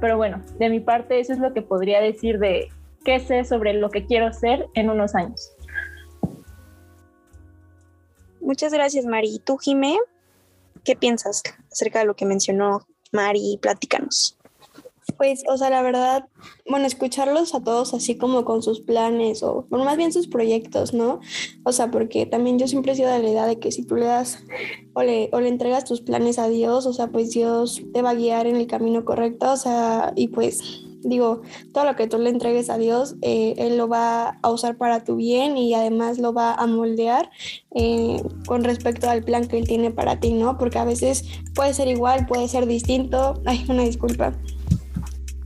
pero 0.00 0.16
bueno, 0.16 0.42
de 0.58 0.68
mi 0.68 0.80
parte 0.80 1.20
eso 1.20 1.32
es 1.32 1.38
lo 1.38 1.52
que 1.52 1.62
podría 1.62 2.00
decir 2.00 2.38
de 2.38 2.68
qué 3.04 3.20
sé 3.20 3.44
sobre 3.44 3.74
lo 3.74 3.90
que 3.90 4.04
quiero 4.06 4.32
ser 4.32 4.66
en 4.74 4.90
unos 4.90 5.14
años. 5.14 5.50
Muchas 8.40 8.72
gracias, 8.72 9.06
Mari. 9.06 9.36
¿Y 9.36 9.38
tú, 9.38 9.56
Jimé? 9.56 9.96
¿Qué 10.84 10.96
piensas 10.96 11.42
acerca 11.72 12.00
de 12.00 12.04
lo 12.04 12.14
que 12.14 12.26
mencionó 12.26 12.86
Mari? 13.10 13.58
Platícanos. 13.60 14.38
Pues, 15.24 15.42
o 15.48 15.56
sea, 15.56 15.70
la 15.70 15.80
verdad, 15.80 16.28
bueno, 16.68 16.84
escucharlos 16.84 17.54
a 17.54 17.64
todos 17.64 17.94
así 17.94 18.18
como 18.18 18.44
con 18.44 18.62
sus 18.62 18.82
planes 18.82 19.42
o, 19.42 19.66
más 19.70 19.96
bien 19.96 20.12
sus 20.12 20.28
proyectos, 20.28 20.92
¿no? 20.92 21.20
O 21.64 21.72
sea, 21.72 21.90
porque 21.90 22.26
también 22.26 22.58
yo 22.58 22.68
siempre 22.68 22.92
he 22.92 22.94
sido 22.94 23.10
de 23.10 23.20
la 23.20 23.30
idea 23.30 23.46
de 23.46 23.58
que 23.58 23.72
si 23.72 23.86
tú 23.86 23.96
le 23.96 24.04
das 24.04 24.44
o 24.92 25.02
le, 25.02 25.30
o 25.32 25.40
le 25.40 25.48
entregas 25.48 25.86
tus 25.86 26.02
planes 26.02 26.38
a 26.38 26.48
Dios, 26.48 26.84
o 26.84 26.92
sea, 26.92 27.06
pues 27.06 27.30
Dios 27.30 27.80
te 27.94 28.02
va 28.02 28.10
a 28.10 28.14
guiar 28.14 28.46
en 28.46 28.56
el 28.56 28.66
camino 28.66 29.06
correcto, 29.06 29.50
o 29.50 29.56
sea, 29.56 30.12
y 30.14 30.28
pues 30.28 30.84
digo, 31.04 31.40
todo 31.72 31.84
lo 31.84 31.96
que 31.96 32.06
tú 32.06 32.18
le 32.18 32.28
entregues 32.28 32.68
a 32.68 32.76
Dios, 32.76 33.16
eh, 33.22 33.54
Él 33.56 33.78
lo 33.78 33.88
va 33.88 34.38
a 34.42 34.50
usar 34.50 34.76
para 34.76 35.04
tu 35.04 35.16
bien 35.16 35.56
y 35.56 35.72
además 35.72 36.18
lo 36.18 36.34
va 36.34 36.52
a 36.52 36.66
moldear 36.66 37.30
eh, 37.74 38.22
con 38.46 38.62
respecto 38.62 39.08
al 39.08 39.22
plan 39.22 39.48
que 39.48 39.56
Él 39.56 39.66
tiene 39.66 39.90
para 39.90 40.20
ti, 40.20 40.34
¿no? 40.34 40.58
Porque 40.58 40.78
a 40.78 40.84
veces 40.84 41.24
puede 41.54 41.72
ser 41.72 41.88
igual, 41.88 42.26
puede 42.26 42.46
ser 42.48 42.66
distinto. 42.66 43.40
Ay, 43.46 43.64
una 43.68 43.84
disculpa. 43.84 44.34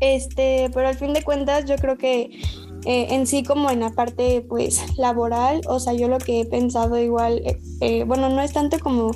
Este, 0.00 0.70
pero 0.72 0.88
al 0.88 0.96
fin 0.96 1.12
de 1.12 1.22
cuentas 1.22 1.64
yo 1.64 1.76
creo 1.76 1.98
que 1.98 2.40
eh, 2.84 3.08
en 3.10 3.26
sí 3.26 3.42
como 3.42 3.70
en 3.70 3.80
la 3.80 3.90
parte 3.90 4.44
pues 4.48 4.96
laboral, 4.96 5.60
o 5.66 5.80
sea, 5.80 5.92
yo 5.92 6.08
lo 6.08 6.18
que 6.18 6.40
he 6.40 6.46
pensado 6.46 6.98
igual, 6.98 7.42
eh, 7.44 7.60
eh, 7.80 8.04
bueno, 8.04 8.28
no 8.28 8.40
es 8.40 8.52
tanto 8.52 8.78
como 8.78 9.10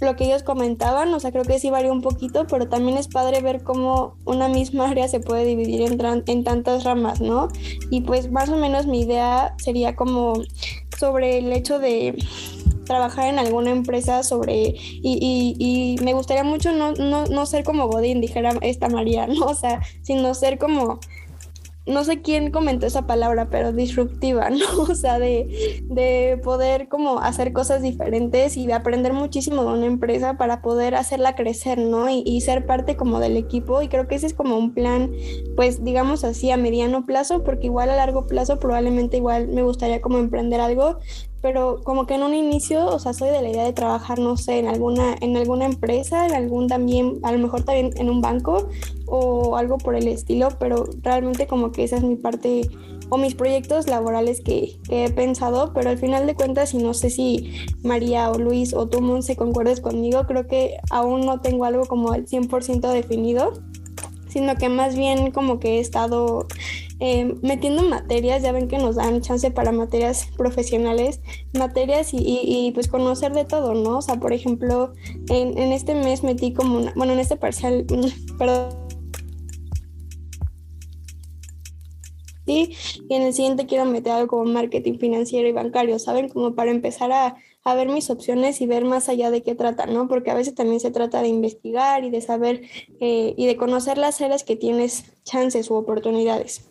lo 0.00 0.16
que 0.16 0.24
ellos 0.24 0.42
comentaban, 0.42 1.14
o 1.14 1.20
sea, 1.20 1.30
creo 1.30 1.44
que 1.44 1.58
sí 1.58 1.70
varía 1.70 1.92
un 1.92 2.02
poquito, 2.02 2.46
pero 2.46 2.68
también 2.68 2.98
es 2.98 3.08
padre 3.08 3.40
ver 3.40 3.62
cómo 3.62 4.16
una 4.24 4.48
misma 4.48 4.88
área 4.90 5.08
se 5.08 5.20
puede 5.20 5.44
dividir 5.44 5.82
en, 5.82 6.24
en 6.26 6.44
tantas 6.44 6.84
ramas, 6.84 7.20
¿no? 7.20 7.48
Y 7.90 8.00
pues 8.00 8.30
más 8.30 8.48
o 8.48 8.56
menos 8.56 8.86
mi 8.86 9.02
idea 9.02 9.54
sería 9.58 9.94
como 9.94 10.34
sobre 10.98 11.38
el 11.38 11.52
hecho 11.52 11.78
de 11.78 12.16
trabajar 12.84 13.28
en 13.28 13.38
alguna 13.38 13.70
empresa 13.70 14.22
sobre 14.22 14.74
y, 14.76 15.56
y, 15.58 16.02
me 16.04 16.14
gustaría 16.14 16.44
mucho 16.44 16.72
no, 16.72 16.92
no, 16.92 17.24
no, 17.26 17.46
ser 17.46 17.64
como 17.64 17.88
Godín, 17.88 18.20
dijera 18.20 18.52
esta 18.60 18.88
María, 18.88 19.26
¿no? 19.28 19.46
O 19.46 19.54
sea, 19.54 19.80
sino 20.02 20.34
ser 20.34 20.58
como 20.58 21.00
no 21.86 22.02
sé 22.02 22.22
quién 22.22 22.50
comentó 22.50 22.86
esa 22.86 23.06
palabra, 23.06 23.50
pero 23.50 23.72
disruptiva, 23.72 24.48
¿no? 24.50 24.82
O 24.82 24.94
sea, 24.94 25.18
de, 25.18 25.82
de, 25.84 26.40
poder 26.42 26.88
como 26.88 27.18
hacer 27.18 27.52
cosas 27.52 27.82
diferentes 27.82 28.56
y 28.56 28.66
de 28.66 28.72
aprender 28.72 29.12
muchísimo 29.12 29.64
de 29.64 29.72
una 29.72 29.86
empresa 29.86 30.36
para 30.36 30.62
poder 30.62 30.94
hacerla 30.94 31.34
crecer, 31.34 31.78
¿no? 31.78 32.08
Y, 32.08 32.22
y, 32.24 32.40
ser 32.40 32.66
parte 32.66 32.96
como 32.96 33.20
del 33.20 33.36
equipo. 33.36 33.82
Y 33.82 33.88
creo 33.88 34.08
que 34.08 34.14
ese 34.14 34.26
es 34.26 34.34
como 34.34 34.56
un 34.56 34.72
plan, 34.72 35.12
pues 35.56 35.84
digamos 35.84 36.24
así, 36.24 36.50
a 36.50 36.56
mediano 36.56 37.04
plazo, 37.04 37.44
porque 37.44 37.66
igual 37.66 37.90
a 37.90 37.96
largo 37.96 38.26
plazo 38.26 38.58
probablemente 38.58 39.18
igual 39.18 39.48
me 39.48 39.62
gustaría 39.62 40.00
como 40.00 40.18
emprender 40.18 40.60
algo, 40.60 40.98
pero 41.44 41.82
como 41.84 42.06
que 42.06 42.14
en 42.14 42.22
un 42.22 42.32
inicio, 42.32 42.86
o 42.86 42.98
sea, 42.98 43.12
soy 43.12 43.28
de 43.28 43.42
la 43.42 43.50
idea 43.50 43.64
de 43.64 43.74
trabajar, 43.74 44.18
no 44.18 44.38
sé, 44.38 44.60
en 44.60 44.66
alguna, 44.66 45.14
en 45.20 45.36
alguna 45.36 45.66
empresa, 45.66 46.26
en 46.26 46.32
algún 46.32 46.68
también, 46.68 47.18
a 47.22 47.32
lo 47.32 47.38
mejor 47.38 47.64
también 47.64 47.90
en 47.98 48.08
un 48.08 48.22
banco 48.22 48.70
o 49.04 49.58
algo 49.58 49.76
por 49.76 49.94
el 49.94 50.08
estilo, 50.08 50.48
pero 50.58 50.88
realmente 51.02 51.46
como 51.46 51.70
que 51.70 51.84
esa 51.84 51.98
es 51.98 52.02
mi 52.02 52.16
parte 52.16 52.70
o 53.10 53.18
mis 53.18 53.34
proyectos 53.34 53.88
laborales 53.88 54.40
que, 54.40 54.78
he 54.88 55.10
pensado, 55.10 55.72
pero 55.74 55.90
al 55.90 55.98
final 55.98 56.26
de 56.26 56.34
cuentas, 56.34 56.72
y 56.72 56.78
no 56.78 56.94
sé 56.94 57.10
si 57.10 57.52
María 57.82 58.30
o 58.30 58.38
Luis 58.38 58.72
o 58.72 58.88
tú, 58.88 59.20
se 59.20 59.36
concuerdes 59.36 59.82
conmigo, 59.82 60.24
creo 60.26 60.46
que 60.46 60.78
aún 60.90 61.26
no 61.26 61.42
tengo 61.42 61.66
algo 61.66 61.84
como 61.84 62.12
al 62.12 62.24
100% 62.24 62.90
definido 62.90 63.52
sino 64.34 64.56
que 64.56 64.68
más 64.68 64.96
bien 64.96 65.30
como 65.30 65.60
que 65.60 65.76
he 65.76 65.80
estado 65.80 66.48
eh, 66.98 67.36
metiendo 67.40 67.84
materias, 67.84 68.42
ya 68.42 68.50
ven 68.50 68.66
que 68.66 68.78
nos 68.78 68.96
dan 68.96 69.20
chance 69.20 69.48
para 69.52 69.70
materias 69.70 70.28
profesionales, 70.36 71.20
materias 71.56 72.08
y, 72.12 72.72
pues 72.74 72.88
conocer 72.88 73.32
de 73.32 73.44
todo, 73.44 73.74
¿no? 73.74 73.98
O 73.98 74.02
sea, 74.02 74.16
por 74.16 74.32
ejemplo, 74.32 74.92
en, 75.28 75.56
este 75.70 75.94
mes 75.94 76.24
metí 76.24 76.52
como 76.52 76.78
una, 76.78 76.92
bueno, 76.96 77.12
en 77.12 77.20
este 77.20 77.36
parcial, 77.36 77.86
perdón. 78.36 78.70
y 82.46 82.76
en 83.08 83.22
el 83.22 83.32
siguiente 83.32 83.66
quiero 83.66 83.84
meter 83.84 84.12
algo 84.12 84.26
como 84.26 84.44
marketing 84.52 84.98
financiero 84.98 85.48
y 85.48 85.52
bancario, 85.52 86.00
¿saben? 86.00 86.28
Como 86.28 86.56
para 86.56 86.72
empezar 86.72 87.12
a, 87.12 87.36
a 87.64 87.74
ver 87.74 87.88
mis 87.88 88.10
opciones 88.10 88.60
y 88.60 88.66
ver 88.66 88.84
más 88.84 89.08
allá 89.08 89.30
de 89.30 89.42
qué 89.42 89.54
trata, 89.54 89.86
¿no? 89.86 90.06
Porque 90.06 90.30
a 90.30 90.34
veces 90.34 90.54
también 90.54 90.80
se 90.80 90.90
trata 90.90 91.22
de 91.22 91.28
investigar 91.28 92.04
y 92.04 92.10
de 92.10 92.20
saber 92.20 92.62
eh, 93.00 93.34
y 93.36 93.46
de 93.46 93.56
conocer 93.56 93.96
las 93.96 94.20
áreas 94.20 94.44
que 94.44 94.54
tienes 94.54 95.06
chances 95.24 95.70
u 95.70 95.74
oportunidades. 95.74 96.68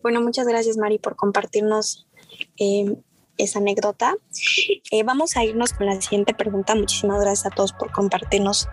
Bueno, 0.00 0.20
muchas 0.20 0.46
gracias 0.46 0.76
Mari 0.76 0.98
por 0.98 1.16
compartirnos 1.16 2.06
eh, 2.56 2.94
esa 3.36 3.58
anécdota. 3.58 4.14
Eh, 4.92 5.02
vamos 5.02 5.36
a 5.36 5.44
irnos 5.44 5.72
con 5.72 5.86
la 5.86 6.00
siguiente 6.00 6.32
pregunta. 6.32 6.76
Muchísimas 6.76 7.20
gracias 7.20 7.46
a 7.46 7.54
todos 7.54 7.72
por 7.72 7.90
compartirnos 7.90 8.68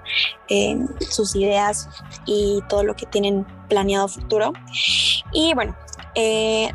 sus 1.10 1.36
ideas 1.36 1.90
y 2.28 2.62
todo 2.70 2.84
lo 2.84 2.96
que 2.96 3.08
tienen 3.08 3.48
planeado 3.68 4.08
futuro. 4.08 4.54
Y 5.34 5.56
bueno, 5.56 5.76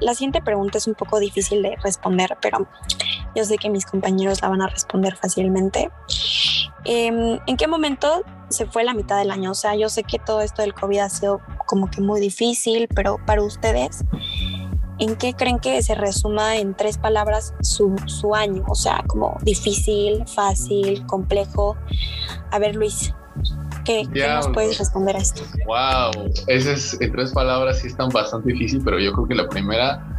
la 0.01 0.15
siguiente 0.15 0.43
pregunta 0.43 0.79
es 0.79 0.89
un 0.89 0.97
poco 0.97 1.21
difícil 1.21 1.63
de 1.63 1.77
responder, 1.77 2.37
pero 2.43 2.67
yo 3.35 3.45
sé 3.45 3.57
que 3.57 3.71
mis 3.71 3.87
compañeros 3.87 4.43
la 4.43 4.49
van 4.49 4.63
a 4.63 4.69
responder 4.69 5.17
fácilmente. 5.17 5.91
Em, 6.85 7.39
¿En 7.47 7.57
qué 7.57 7.67
momento 7.67 8.23
se 8.49 8.67
fue 8.67 8.85
la 8.85 8.95
mitad 8.95 9.19
del 9.19 9.31
año? 9.31 9.51
O 9.51 9.55
sea, 9.55 9.75
yo 9.75 9.89
sé 9.89 10.05
que 10.05 10.19
todo 10.19 10.41
esto 10.41 10.63
del 10.63 10.75
COVID 10.75 10.99
ha 10.99 11.09
sido 11.09 11.41
como 11.67 11.91
que 11.91 12.01
muy 12.01 12.21
difícil, 12.21 12.89
pero 12.95 13.19
para 13.27 13.43
ustedes, 13.43 14.05
¿en 14.99 15.17
qué 15.17 15.35
creen 15.35 15.59
que 15.59 15.83
se 15.83 15.95
resuma 15.95 16.57
en 16.57 16.75
tres 16.75 16.99
palabras 16.99 17.55
su, 17.61 17.95
su 18.07 18.35
año? 18.35 18.65
O 18.69 18.75
sea, 18.75 19.05
como 19.07 19.37
difícil, 19.43 20.25
fácil, 20.27 21.05
complejo. 21.07 21.77
A 22.51 22.59
ver, 22.59 22.75
Luis, 22.75 23.13
¿qué, 23.85 24.05
nos 24.05 24.49
puedes 24.49 24.79
responder 24.79 25.17
a 25.17 25.19
esto? 25.19 25.43
Wow, 25.67 26.31
esas 26.47 27.01
en 27.01 27.13
tres 27.13 27.33
palabras 27.33 27.81
sí 27.81 27.89
están 27.89 28.09
bastante 28.11 28.53
difícil, 28.53 28.83
pero 28.85 28.99
yo 28.99 29.13
creo 29.13 29.29
que 29.29 29.35
la 29.35 29.49
primera 29.49 30.19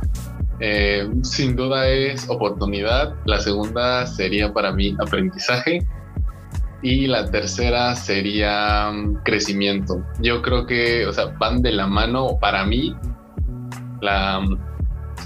eh, 0.59 1.09
sin 1.23 1.55
duda 1.55 1.87
es 1.87 2.29
oportunidad, 2.29 3.15
la 3.25 3.39
segunda 3.39 4.05
sería 4.05 4.51
para 4.51 4.71
mí 4.73 4.95
aprendizaje 4.99 5.87
y 6.81 7.07
la 7.07 7.29
tercera 7.29 7.95
sería 7.95 8.91
mm, 8.91 9.23
crecimiento. 9.23 10.03
Yo 10.21 10.41
creo 10.41 10.65
que, 10.65 11.05
o 11.05 11.13
sea, 11.13 11.27
van 11.37 11.61
de 11.61 11.71
la 11.71 11.87
mano 11.87 12.37
para 12.39 12.65
mí 12.65 12.95
la, 14.01 14.39
mm, 14.39 14.57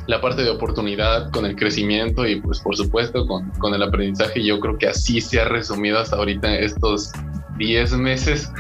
la 0.07 0.21
parte 0.21 0.43
de 0.43 0.49
oportunidad 0.49 1.31
con 1.31 1.45
el 1.45 1.55
crecimiento 1.55 2.27
y 2.27 2.41
pues 2.41 2.59
por 2.59 2.75
supuesto 2.75 3.25
con, 3.27 3.49
con 3.51 3.73
el 3.73 3.83
aprendizaje. 3.83 4.43
Yo 4.43 4.59
creo 4.59 4.77
que 4.77 4.87
así 4.87 5.21
se 5.21 5.39
ha 5.39 5.45
resumido 5.45 5.99
hasta 5.99 6.15
ahorita 6.15 6.55
estos 6.55 7.11
10 7.57 7.93
meses 7.93 8.51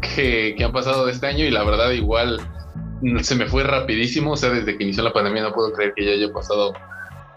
que, 0.00 0.54
que 0.56 0.64
han 0.64 0.72
pasado 0.72 1.06
de 1.06 1.12
este 1.12 1.26
año 1.26 1.44
y 1.44 1.50
la 1.50 1.64
verdad 1.64 1.90
igual 1.90 2.40
se 3.22 3.34
me 3.34 3.46
fue 3.46 3.64
rapidísimo, 3.64 4.32
o 4.32 4.36
sea, 4.36 4.50
desde 4.50 4.76
que 4.76 4.84
inició 4.84 5.02
la 5.02 5.12
pandemia 5.12 5.42
no 5.42 5.52
puedo 5.52 5.72
creer 5.72 5.92
que 5.94 6.04
ya 6.04 6.12
haya 6.12 6.32
pasado 6.32 6.72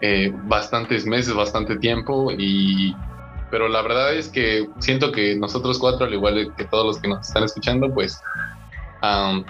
eh, 0.00 0.32
bastantes 0.44 1.06
meses, 1.06 1.34
bastante 1.34 1.76
tiempo 1.76 2.30
y 2.30 2.94
pero 3.50 3.68
la 3.68 3.82
verdad 3.82 4.14
es 4.14 4.28
que 4.28 4.68
siento 4.78 5.10
que 5.10 5.36
nosotros 5.36 5.78
cuatro, 5.78 6.06
al 6.06 6.14
igual 6.14 6.54
que 6.56 6.64
todos 6.64 6.86
los 6.86 6.98
que 7.00 7.08
nos 7.08 7.26
están 7.26 7.42
escuchando, 7.42 7.92
pues, 7.92 8.22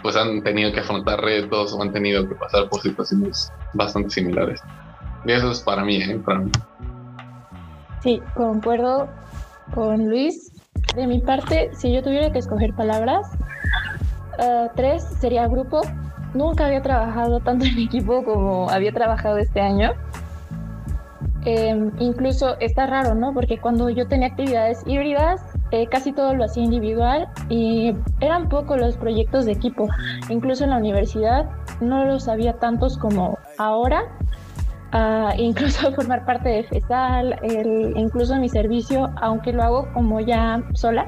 pues 0.03 0.17
han 0.17 0.43
tenido 0.43 0.73
que 0.73 0.81
afrontar 0.81 1.21
retos 1.21 1.75
o 1.75 1.83
han 1.83 1.93
tenido 1.93 2.27
que 2.27 2.35
pasar 2.35 2.69
por 2.69 2.81
situaciones 2.81 3.53
bastante 3.75 4.11
similares. 4.11 4.63
Y 5.27 5.33
eso 5.33 5.51
es 5.51 5.61
para 5.61 5.85
mí, 5.85 5.97
¿eh? 5.97 6.19
Para 6.25 6.41
mí. 6.41 6.51
Sí, 8.03 8.23
concuerdo 8.35 9.09
con 9.75 10.09
Luis. 10.09 10.51
De 10.97 11.07
mi 11.07 11.21
parte, 11.21 11.71
si 11.75 11.93
yo 11.93 12.03
tuviera 12.03 12.33
que 12.33 12.39
escoger 12.39 12.73
palabras, 12.75 13.27
uh, 14.41 14.69
tres 14.75 15.05
sería 15.21 15.47
grupo. 15.47 15.83
Nunca 16.35 16.67
había 16.67 16.83
trabajado 16.83 17.41
tanto 17.41 17.65
en 17.65 17.79
equipo 17.79 18.25
como 18.25 18.71
había 18.71 18.93
trabajado 18.93 19.39
este 19.39 19.61
año. 19.61 19.93
Em, 21.45 21.91
incluso 21.99 22.59
está 22.61 22.87
raro, 22.87 23.15
¿no? 23.15 23.33
Porque 23.33 23.59
cuando 23.59 23.89
yo 23.89 24.07
tenía 24.07 24.29
actividades 24.29 24.83
híbridas, 24.87 25.41
eh, 25.71 25.87
casi 25.87 26.13
todo 26.13 26.35
lo 26.35 26.45
hacía 26.45 26.65
individual 26.65 27.29
y 27.49 27.95
eran 28.21 28.49
pocos 28.49 28.79
los 28.79 28.97
proyectos 28.97 29.47
de 29.47 29.53
equipo. 29.53 29.89
Incluso 30.29 30.65
en 30.65 30.71
la 30.71 30.77
universidad 30.77 31.49
no 31.81 32.05
los 32.05 32.29
había 32.29 32.55
tantos 32.55 32.99
como 32.99 33.39
ahora. 33.59 34.03
Uh, 34.93 35.31
incluso 35.39 35.93
formar 35.93 36.27
parte 36.27 36.49
de 36.49 36.65
FESAL, 36.65 37.39
el, 37.43 37.95
incluso 37.97 38.35
mi 38.37 38.49
servicio, 38.49 39.09
aunque 39.23 39.53
lo 39.53 39.63
hago 39.63 39.93
como 39.93 40.19
ya 40.21 40.63
sola, 40.75 41.07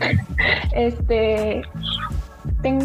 este, 0.72 1.62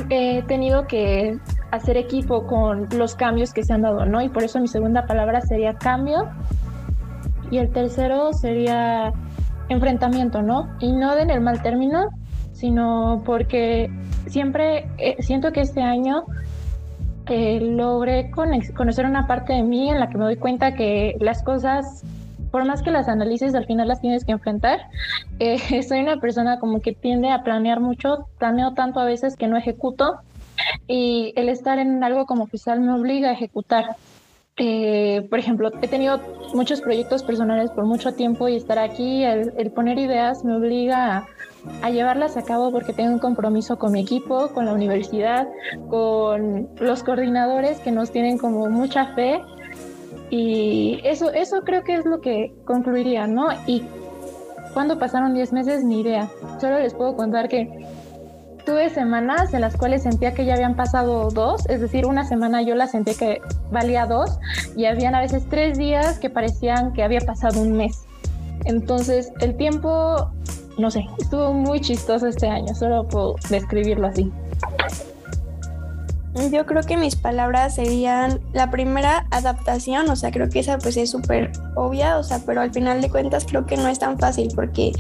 he 0.10 0.44
tenido 0.44 0.88
que 0.88 1.38
hacer 1.72 1.98
equipo 1.98 2.46
con 2.48 2.88
los 2.96 3.16
cambios 3.16 3.54
que 3.54 3.64
se 3.64 3.74
han 3.74 3.82
dado, 3.82 4.06
¿no? 4.06 4.22
Y 4.22 4.30
por 4.30 4.44
eso 4.44 4.60
mi 4.60 4.68
segunda 4.68 5.06
palabra 5.06 5.42
sería 5.42 5.74
cambio 5.76 6.30
y 7.50 7.58
el 7.58 7.72
tercero 7.72 8.34
sería 8.34 9.14
enfrentamiento, 9.70 10.42
¿no? 10.42 10.70
Y 10.80 10.92
no 10.92 11.18
en 11.18 11.30
el 11.30 11.42
mal 11.42 11.62
término, 11.62 12.10
sino 12.52 13.22
porque 13.26 13.90
siempre 14.28 14.88
eh, 14.98 15.18
siento 15.20 15.52
que 15.52 15.62
este 15.62 15.82
año 15.82 16.26
eh, 17.28 17.60
logré 17.62 18.32
conocer 18.32 19.06
una 19.06 19.28
parte 19.28 19.54
de 19.54 19.64
mí 19.64 19.90
en 19.90 20.00
la 20.00 20.10
que 20.10 20.18
me 20.18 20.26
doy 20.26 20.36
cuenta 20.36 20.76
que 20.76 21.16
las 21.20 21.44
cosas, 21.44 22.04
por 22.52 22.66
más 22.66 22.82
que 22.82 22.92
las 22.92 23.08
analices, 23.08 23.56
al 23.56 23.66
final 23.66 23.88
las 23.88 24.02
tienes 24.02 24.26
que 24.26 24.34
enfrentar. 24.34 24.82
Eh, 25.40 25.84
soy 25.88 26.02
una 26.02 26.18
persona 26.18 26.60
como 26.60 26.82
que 26.82 26.94
tiende 26.94 27.30
a 27.32 27.44
planear 27.44 27.80
mucho, 27.80 28.28
planeo 28.38 28.74
tanto 28.74 29.00
a 29.00 29.06
veces 29.06 29.36
que 29.36 29.48
no 29.48 29.58
ejecuto 29.58 30.20
y 30.88 31.34
el 31.36 31.50
estar 31.50 31.80
en 31.80 32.04
algo 32.04 32.26
como 32.26 32.44
oficial 32.44 32.82
me 32.82 32.94
obliga 32.94 33.30
a 33.30 33.34
ejecutar. 33.34 33.96
Eh, 34.58 35.26
por 35.30 35.40
ejemplo, 35.40 35.72
he 35.82 35.88
tenido 35.88 36.20
muchos 36.54 36.82
proyectos 36.82 37.24
personales 37.24 37.72
por 37.72 37.86
mucho 37.86 38.14
tiempo 38.14 38.48
y 38.48 38.58
estar 38.58 38.78
aquí, 38.78 39.24
el, 39.24 39.72
poner 39.72 39.98
ideas 39.98 40.44
me 40.44 40.56
obliga 40.56 41.26
a, 41.82 41.90
llevarlas 41.90 42.38
a 42.38 42.44
cabo 42.44 42.72
porque 42.72 42.94
tengo 42.94 43.14
un 43.14 43.20
compromiso 43.20 43.80
con 43.80 43.94
mi 43.94 44.02
equipo, 44.02 44.50
con 44.50 44.66
la 44.66 44.74
universidad, 44.74 45.48
con 45.90 46.70
los 46.80 47.02
coordinadores 47.02 47.80
que 47.80 47.92
nos 47.92 48.12
tienen 48.12 48.38
como 48.38 48.70
mucha 48.70 49.16
fe 49.16 49.42
y 50.32 51.02
eso, 51.04 51.30
eso 51.32 51.62
creo 51.66 51.84
que 51.84 51.96
es 51.96 52.06
lo 52.06 52.22
que 52.22 52.56
concluiría, 52.66 53.28
¿no? 53.28 53.50
Y 53.68 53.84
cuando 54.74 54.98
pasaron 54.98 55.34
10 55.34 55.52
meses, 55.52 55.84
ni 55.84 56.00
idea. 56.00 56.30
Solo 56.62 56.80
les 56.80 56.94
puedo 56.94 57.18
contar 57.18 57.50
que 57.50 57.70
tuve 58.66 58.90
semanas 58.90 59.54
en 59.54 59.60
las 59.60 59.76
cuales 59.76 60.04
sentía 60.04 60.34
que 60.34 60.46
ya 60.46 60.54
habían 60.54 60.78
pasado 60.78 61.30
dos, 61.32 61.68
es 61.70 61.82
decir, 61.82 62.06
una 62.06 62.24
semana 62.24 62.62
yo 62.62 62.76
la 62.76 62.88
sentía 62.88 63.14
que 63.14 63.42
valía 63.72 64.06
dos 64.06 64.40
y 64.78 64.86
habían 64.86 65.16
a 65.16 65.20
veces 65.20 65.44
tres 65.50 65.78
días 65.78 66.18
que 66.18 66.30
parecían 66.30 66.94
que 66.94 67.04
había 67.04 67.20
pasado 67.20 67.60
un 67.60 67.74
mes. 67.74 68.06
Entonces, 68.64 69.34
el 69.42 69.58
tiempo, 69.58 70.32
no 70.78 70.92
sé, 70.92 71.06
estuvo 71.20 71.52
muy 71.52 71.82
chistoso 71.82 72.28
este 72.28 72.48
año, 72.48 72.74
solo 72.74 73.06
puedo 73.06 73.36
describirlo 73.50 74.08
así. 74.08 74.32
Yo 76.52 76.66
creo 76.66 76.82
que 76.84 76.96
mis 76.96 77.18
palabras 77.18 77.76
serían 77.76 78.40
la 78.54 78.72
primera 78.72 79.28
adaptación, 79.32 80.10
o 80.10 80.16
sea, 80.16 80.32
creo 80.32 80.50
que 80.50 80.60
esa 80.60 80.78
pues 80.78 80.96
es 80.96 81.12
súper 81.12 81.52
obvia, 81.76 82.18
o 82.18 82.24
sea, 82.24 82.40
pero 82.46 82.62
al 82.62 82.72
final 82.72 83.02
de 83.02 83.10
cuentas 83.10 83.46
creo 83.46 83.66
que 83.66 83.76
no 83.76 83.90
es 83.90 84.00
tan 84.00 84.18
fácil 84.18 84.50
porque 84.56 84.94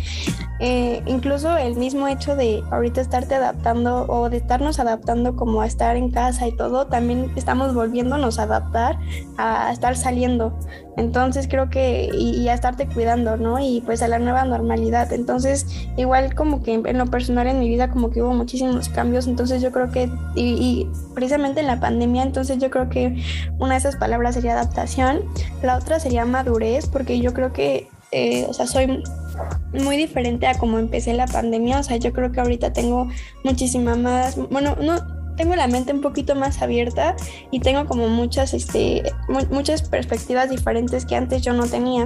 eh, 0.63 1.01
incluso 1.07 1.57
el 1.57 1.75
mismo 1.75 2.07
hecho 2.07 2.35
de 2.35 2.63
ahorita 2.69 3.01
estarte 3.01 3.33
adaptando 3.33 4.05
o 4.07 4.29
de 4.29 4.37
estarnos 4.37 4.79
adaptando 4.79 5.35
como 5.35 5.61
a 5.61 5.65
estar 5.65 5.95
en 5.95 6.11
casa 6.11 6.47
y 6.47 6.55
todo, 6.55 6.85
también 6.85 7.31
estamos 7.35 7.73
volviéndonos 7.73 8.37
a 8.37 8.43
adaptar 8.43 8.99
a 9.37 9.71
estar 9.71 9.97
saliendo. 9.97 10.53
Entonces 10.97 11.47
creo 11.47 11.71
que 11.71 12.11
y, 12.13 12.47
a 12.47 12.53
estarte 12.53 12.85
cuidando, 12.85 13.37
¿no? 13.37 13.59
Y 13.59 13.81
pues 13.81 14.03
a 14.03 14.07
la 14.07 14.19
nueva 14.19 14.45
normalidad. 14.45 15.11
Entonces 15.13 15.65
igual 15.97 16.35
como 16.35 16.61
que 16.61 16.75
en 16.75 16.97
lo 16.97 17.07
personal 17.07 17.47
en 17.47 17.59
mi 17.59 17.67
vida 17.67 17.89
como 17.89 18.11
que 18.11 18.21
hubo 18.21 18.35
muchísimos 18.35 18.87
cambios, 18.89 19.25
entonces 19.25 19.63
yo 19.63 19.71
creo 19.71 19.89
que 19.89 20.11
y 20.35 20.87
precisamente 21.15 21.61
en 21.61 21.67
la 21.67 21.79
pandemia, 21.79 22.21
entonces 22.21 22.59
yo 22.59 22.69
creo 22.69 22.87
que 22.87 23.19
una 23.57 23.71
de 23.71 23.79
esas 23.79 23.95
palabras 23.95 24.35
sería 24.35 24.53
adaptación, 24.53 25.21
la 25.63 25.77
otra 25.77 25.99
sería 25.99 26.23
madurez, 26.25 26.87
porque 26.87 27.19
yo 27.19 27.33
creo 27.33 27.51
que, 27.51 27.87
eh, 28.11 28.45
o 28.47 28.53
sea, 28.53 28.67
soy 28.67 29.03
muy 29.73 29.97
diferente 29.97 30.47
a 30.47 30.57
como 30.57 30.79
empecé 30.79 31.13
la 31.13 31.27
pandemia, 31.27 31.79
o 31.79 31.83
sea, 31.83 31.97
yo 31.97 32.13
creo 32.13 32.31
que 32.31 32.41
ahorita 32.41 32.73
tengo 32.73 33.07
muchísima 33.43 33.95
más, 33.95 34.37
bueno, 34.49 34.75
no, 34.81 35.20
tengo 35.41 35.55
la 35.55 35.65
mente 35.65 35.91
un 35.91 36.01
poquito 36.01 36.35
más 36.35 36.61
abierta 36.61 37.15
y 37.49 37.61
tengo 37.61 37.87
como 37.87 38.07
muchas, 38.09 38.53
este, 38.53 39.11
muchas 39.49 39.81
perspectivas 39.81 40.51
diferentes 40.51 41.03
que 41.03 41.15
antes 41.15 41.41
yo 41.41 41.51
no 41.53 41.65
tenía. 41.65 42.05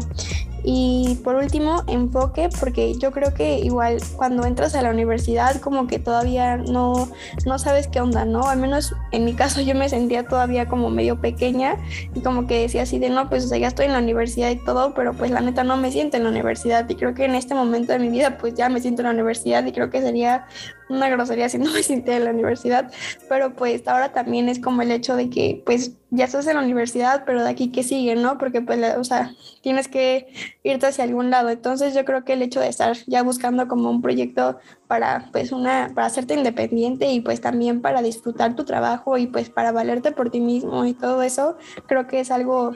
Y 0.68 1.20
por 1.24 1.36
último, 1.36 1.84
enfoque, 1.88 2.50
porque 2.60 2.96
yo 2.96 3.12
creo 3.12 3.34
que 3.34 3.60
igual 3.60 3.98
cuando 4.15 4.46
entras 4.46 4.74
a 4.74 4.82
la 4.82 4.89
universidad 4.89 5.60
como 5.62 5.86
que 5.86 6.00
todavía 6.00 6.58
no, 6.58 7.10
no 7.46 7.60
sabes 7.60 7.88
qué 7.88 8.00
onda, 8.00 8.25
¿no? 8.25 8.48
Al 8.48 8.58
menos 8.58 8.96
en 9.12 9.25
mi 9.25 9.34
caso 9.34 9.62
yo 9.62 9.75
me 9.75 9.89
sentía 9.89 10.24
todavía 10.24 10.68
como 10.68 10.89
medio 10.89 11.20
pequeña 11.20 11.75
y 12.15 12.22
como 12.22 12.48
que 12.48 12.62
decía 12.62 12.84
así 12.84 12.98
de, 12.98 13.10
no, 13.10 13.30
pues 13.30 13.46
o 13.46 13.48
sea, 13.50 13.60
ya 13.60 13.68
estoy 13.68 13.86
en 13.86 13.94
la 13.94 14.00
universidad 14.00 14.50
y 14.50 14.63
todo, 14.63 14.96
pero 14.96 15.13
pues 15.13 15.30
la 15.30 15.42
neta 15.42 15.63
no 15.63 15.77
me 15.77 15.92
siento 15.92 16.18
en 16.18 16.24
la 16.24 16.30
universidad 16.30 16.89
y 16.89 16.96
creo 16.96 17.13
que 17.13 17.25
en 17.25 17.36
este 17.36 17.54
momento 17.54 17.92
de 17.92 18.00
mi 18.00 18.10
vida 18.10 18.38
pues 18.39 18.56
ya 18.56 18.70
me 18.70 18.82
siento 18.82 19.01
en 19.01 19.08
la 19.08 19.13
universidad 19.13 19.63
y 19.65 19.72
creo 19.72 19.92
que 19.92 20.01
sería 20.01 20.48
una 20.89 21.10
grosería 21.10 21.50
si 21.50 21.58
no 21.58 21.72
me 21.72 21.84
sintiera 21.84 22.18
en 22.18 22.25
la 22.25 22.32
universidad, 22.32 22.92
pero 23.27 23.56
pues 23.56 23.88
ahora 23.88 24.12
también 24.12 24.50
es 24.50 24.60
como 24.60 24.82
el 24.82 24.92
hecho 24.92 25.15
de 25.15 25.30
que 25.30 25.62
pues 25.65 25.94
ya 26.12 26.25
estás 26.25 26.48
en 26.48 26.56
la 26.56 26.63
universidad, 26.63 27.24
pero 27.25 27.44
de 27.44 27.50
aquí 27.50 27.72
que 27.72 27.84
sigue, 27.84 28.15
¿no? 28.15 28.38
Porque 28.38 28.62
pues, 28.62 28.80
o 28.98 29.04
sea, 29.04 29.34
tienes 29.62 29.88
que 29.88 30.27
irte 30.63 30.88
hacia 30.88 31.04
algún 31.04 31.30
lado. 31.30 31.50
Entonces 31.50 31.94
yo 31.94 32.06
creo 32.06 32.24
que 32.24 32.34
el 32.34 32.42
hecho 32.42 32.60
de 32.60 32.70
estar 32.70 32.96
ya 33.08 33.24
buscando 33.24 33.68
como 33.68 33.89
un 33.89 34.01
proyecto 34.01 34.58
para 34.88 35.30
pues 35.32 35.51
una, 35.51 35.92
para 35.94 36.08
hacerte 36.08 36.36
independiente 36.36 37.12
y 37.12 37.22
pues 37.22 37.42
también 37.42 37.82
para 37.82 38.01
disfrutar 38.01 38.56
tu 38.56 38.63
trabajo 38.63 39.18
y 39.18 39.27
pues 39.27 39.50
para 39.50 39.72
valerte 39.72 40.12
por 40.12 40.30
ti 40.30 40.39
mismo 40.39 40.86
y 40.86 40.94
todo 40.94 41.22
eso, 41.22 41.58
creo 41.88 42.08
que 42.08 42.20
es 42.20 42.32
algo 42.32 42.74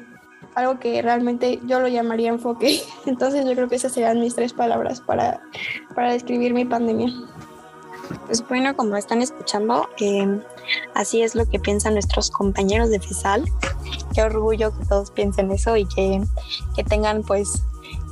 algo 0.56 0.80
que 0.80 1.02
realmente 1.02 1.60
yo 1.66 1.80
lo 1.80 1.88
llamaría 1.88 2.30
enfoque. 2.30 2.82
Entonces 3.06 3.46
yo 3.46 3.54
creo 3.54 3.70
que 3.70 3.76
esas 3.76 3.94
serían 3.94 4.20
mis 4.20 4.36
tres 4.36 4.54
palabras 4.54 5.00
para, 5.02 5.42
para 5.96 6.12
describir 6.12 6.54
mi 6.54 6.66
pandemia. 6.66 7.12
Pues 8.26 8.48
bueno, 8.48 8.76
como 8.76 8.96
están 8.96 9.22
escuchando, 9.22 9.90
eh, 10.00 10.42
así 10.94 11.22
es 11.22 11.36
lo 11.36 11.48
que 11.48 11.60
piensan 11.60 11.94
nuestros 11.94 12.30
compañeros 12.30 12.90
de 12.90 13.00
FESAL. 13.00 13.46
Qué 14.14 14.22
orgullo 14.22 14.78
que 14.78 14.86
todos 14.86 15.12
piensen 15.12 15.52
eso 15.52 15.78
y 15.78 15.86
que, 15.86 16.22
tengan 16.88 17.24
pues 17.24 17.64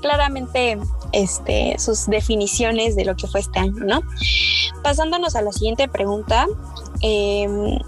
claramente 0.02 0.78
este, 1.12 1.76
sus 1.80 2.08
definiciones 2.08 2.96
de 2.96 3.06
lo 3.06 3.16
que 3.16 3.28
fue 3.28 3.40
este 3.40 3.60
año, 3.60 3.84
¿no? 3.84 4.02
Pasándonos 4.84 5.36
a 5.36 5.42
la 5.42 5.52
siguiente 5.52 5.88
pregunta, 5.88 6.46
em, 7.02 7.80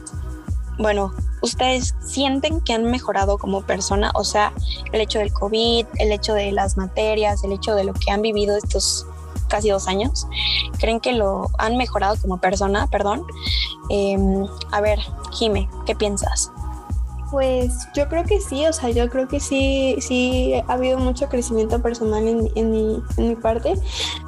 bueno, 0.77 1.13
¿ustedes 1.41 1.93
sienten 2.05 2.61
que 2.61 2.73
han 2.73 2.85
mejorado 2.85 3.37
como 3.37 3.61
persona? 3.61 4.11
O 4.15 4.23
sea, 4.23 4.53
el 4.91 5.01
hecho 5.01 5.19
del 5.19 5.31
COVID, 5.33 5.85
el 5.97 6.11
hecho 6.11 6.33
de 6.33 6.51
las 6.51 6.77
materias, 6.77 7.43
el 7.43 7.51
hecho 7.51 7.75
de 7.75 7.83
lo 7.83 7.93
que 7.93 8.11
han 8.11 8.21
vivido 8.21 8.57
estos 8.57 9.05
casi 9.49 9.69
dos 9.69 9.87
años, 9.87 10.27
creen 10.79 11.01
que 11.01 11.11
lo 11.13 11.47
han 11.57 11.75
mejorado 11.75 12.15
como 12.21 12.37
persona, 12.37 12.87
perdón. 12.87 13.25
Em, 13.89 14.45
a 14.71 14.81
ver, 14.81 14.99
Jime, 15.31 15.69
¿qué 15.85 15.95
piensas? 15.95 16.51
Pues 17.31 17.87
yo 17.93 18.09
creo 18.09 18.23
que 18.23 18.41
sí, 18.41 18.65
o 18.65 18.73
sea, 18.73 18.89
yo 18.89 19.07
creo 19.07 19.27
que 19.27 19.39
sí, 19.39 19.95
sí 19.99 20.53
ha 20.67 20.73
habido 20.73 20.97
mucho 20.97 21.29
crecimiento 21.29 21.79
personal 21.79 22.27
en, 22.27 22.49
en, 22.55 22.71
mi, 22.71 23.35
parte, 23.35 23.75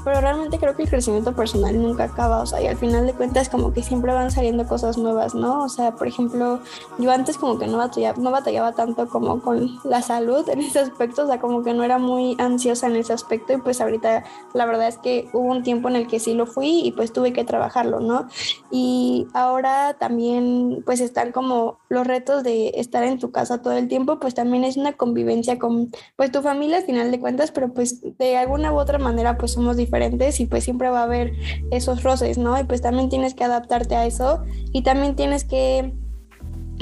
pero 0.03 0.21
realmente 0.21 0.59
creo 0.59 0.75
que 0.75 0.83
el 0.83 0.89
crecimiento 0.89 1.35
personal 1.35 1.81
nunca 1.81 2.03
acaba, 2.03 2.41
o 2.41 2.45
sea, 2.45 2.61
y 2.61 2.67
al 2.67 2.77
final 2.77 3.07
de 3.07 3.13
cuentas 3.13 3.49
como 3.49 3.73
que 3.73 3.81
siempre 3.81 4.13
van 4.13 4.29
saliendo 4.29 4.67
cosas 4.67 4.99
nuevas, 4.99 5.33
¿no? 5.33 5.63
O 5.63 5.69
sea, 5.69 5.95
por 5.95 6.07
ejemplo, 6.07 6.59
yo 6.99 7.11
antes 7.11 7.39
como 7.39 7.57
que 7.57 7.65
no 7.65 7.77
batallaba, 7.79 8.17
no 8.19 8.29
batallaba 8.29 8.73
tanto 8.73 9.07
como 9.09 9.41
con 9.41 9.79
la 9.83 10.03
salud 10.03 10.47
en 10.47 10.61
ese 10.61 10.79
aspecto, 10.79 11.23
o 11.23 11.27
sea, 11.27 11.39
como 11.39 11.63
que 11.63 11.73
no 11.73 11.83
era 11.83 11.97
muy 11.97 12.35
ansiosa 12.39 12.85
en 12.85 12.97
ese 12.97 13.13
aspecto 13.13 13.53
y 13.53 13.57
pues 13.57 13.81
ahorita 13.81 14.23
la 14.53 14.65
verdad 14.67 14.87
es 14.87 14.99
que 14.99 15.27
hubo 15.33 15.49
un 15.49 15.63
tiempo 15.63 15.89
en 15.89 15.95
el 15.95 16.07
que 16.07 16.19
sí 16.19 16.35
lo 16.35 16.45
fui 16.45 16.81
y 16.85 16.91
pues 16.91 17.11
tuve 17.11 17.33
que 17.33 17.43
trabajarlo, 17.43 17.99
¿no? 17.99 18.27
Y 18.69 19.27
ahora 19.33 19.95
también 19.99 20.83
pues 20.85 20.99
están 20.99 21.31
como 21.31 21.80
los 21.91 22.07
retos 22.07 22.41
de 22.43 22.69
estar 22.75 23.03
en 23.03 23.19
tu 23.19 23.31
casa 23.31 23.61
todo 23.61 23.73
el 23.73 23.89
tiempo, 23.89 24.17
pues 24.17 24.33
también 24.33 24.63
es 24.63 24.77
una 24.77 24.93
convivencia 24.93 25.59
con 25.59 25.91
pues 26.15 26.31
tu 26.31 26.41
familia 26.41 26.77
al 26.77 26.83
final 26.83 27.11
de 27.11 27.19
cuentas, 27.19 27.51
pero 27.51 27.73
pues 27.73 28.01
de 28.17 28.37
alguna 28.37 28.71
u 28.71 28.79
otra 28.79 28.97
manera 28.97 29.37
pues 29.37 29.51
somos 29.51 29.75
diferentes 29.75 30.39
y 30.39 30.45
pues 30.45 30.63
siempre 30.63 30.89
va 30.89 31.01
a 31.01 31.03
haber 31.03 31.33
esos 31.69 32.01
roces, 32.01 32.37
¿no? 32.37 32.57
Y 32.57 32.63
pues 32.63 32.81
también 32.81 33.09
tienes 33.09 33.33
que 33.33 33.43
adaptarte 33.43 33.97
a 33.97 34.05
eso 34.05 34.41
y 34.71 34.83
también 34.83 35.17
tienes 35.17 35.43
que 35.43 35.93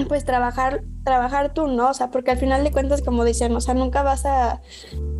pues 0.07 0.25
trabajar 0.25 0.83
trabajar 1.03 1.53
tú, 1.53 1.67
¿no? 1.67 1.89
O 1.89 1.93
sea, 1.93 2.12
porque 2.12 2.31
al 2.31 2.38
final 2.38 2.63
de 2.63 2.71
cuentas, 2.71 3.01
como 3.01 3.25
dicen, 3.25 3.55
o 3.55 3.62
sea, 3.62 3.73
nunca 3.73 4.03
vas 4.03 4.25
a, 4.25 4.62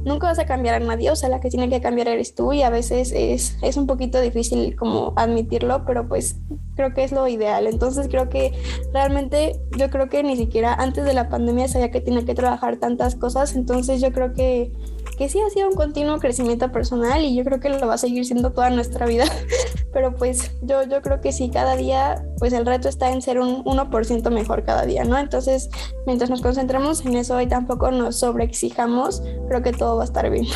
nunca 0.06 0.28
vas 0.28 0.39
a 0.39 0.46
cambiar 0.46 0.76
a 0.76 0.80
nadie, 0.80 1.10
o 1.10 1.15
sea, 1.15 1.30
la 1.30 1.39
que 1.39 1.50
tiene 1.50 1.70
que 1.70 1.82
cambiar 1.82 2.08
eres 2.08 2.36
tú 2.36 2.54
y 2.54 2.62
a 2.62 2.70
veces 2.70 3.12
es, 3.15 3.58
es 3.62 3.78
un 3.78 3.88
poquito 3.88 4.22
difícil 4.22 4.76
como 4.76 5.13
admitirlo, 5.15 5.86
pero 5.86 6.08
pues 6.08 6.36
creo 6.76 6.94
que 6.94 7.04
es 7.04 7.12
lo 7.12 7.28
ideal. 7.28 7.65
Entonces 7.68 8.08
creo 8.08 8.30
que 8.30 8.54
realmente 8.94 9.60
yo 9.78 9.89
creo 9.89 10.10
que 10.10 10.22
ni 10.24 10.38
siquiera 10.38 10.74
antes 10.74 11.06
de 11.06 11.13
la 11.13 11.28
pandemia 11.28 11.68
sabía 11.68 11.92
que 11.92 12.02
tenía 12.02 12.24
que 12.24 12.36
trabajar 12.36 12.78
tantas 12.78 13.15
cosas, 13.15 13.56
entonces 13.56 14.00
yo 14.02 14.12
creo 14.12 14.34
que 14.34 14.72
que 15.20 15.28
sí 15.28 15.38
ha 15.42 15.50
sido 15.50 15.68
un 15.68 15.76
continuo 15.76 16.18
crecimiento 16.18 16.72
personal 16.72 17.26
y 17.26 17.36
yo 17.36 17.44
creo 17.44 17.60
que 17.60 17.68
lo 17.68 17.86
va 17.86 17.96
a 17.96 17.98
seguir 17.98 18.24
siendo 18.24 18.54
toda 18.54 18.70
nuestra 18.70 19.06
vida. 19.06 19.26
Pero 19.94 20.16
pues 20.16 20.54
yo, 20.62 20.84
yo 20.84 21.02
creo 21.02 21.20
que 21.20 21.34
sí, 21.34 21.50
cada 21.50 21.76
día, 21.76 22.24
pues 22.38 22.54
el 22.54 22.66
reto 22.66 22.88
está 22.88 23.12
en 23.12 23.22
ser 23.22 23.38
un 23.38 23.66
1% 23.66 24.32
mejor 24.32 24.64
cada 24.64 24.86
día, 24.86 25.04
¿no? 25.04 25.18
Entonces, 25.18 25.70
mientras 26.08 26.30
nos 26.30 26.42
concentremos 26.42 27.06
en 27.06 27.18
eso 27.18 27.40
y 27.42 27.48
tampoco 27.48 27.92
nos 27.92 28.16
sobreexijamos, 28.16 29.22
creo 29.50 29.62
que 29.62 29.74
todo 29.74 29.98
va 29.98 30.04
a 30.04 30.06
estar 30.06 30.30
bien. 30.30 30.48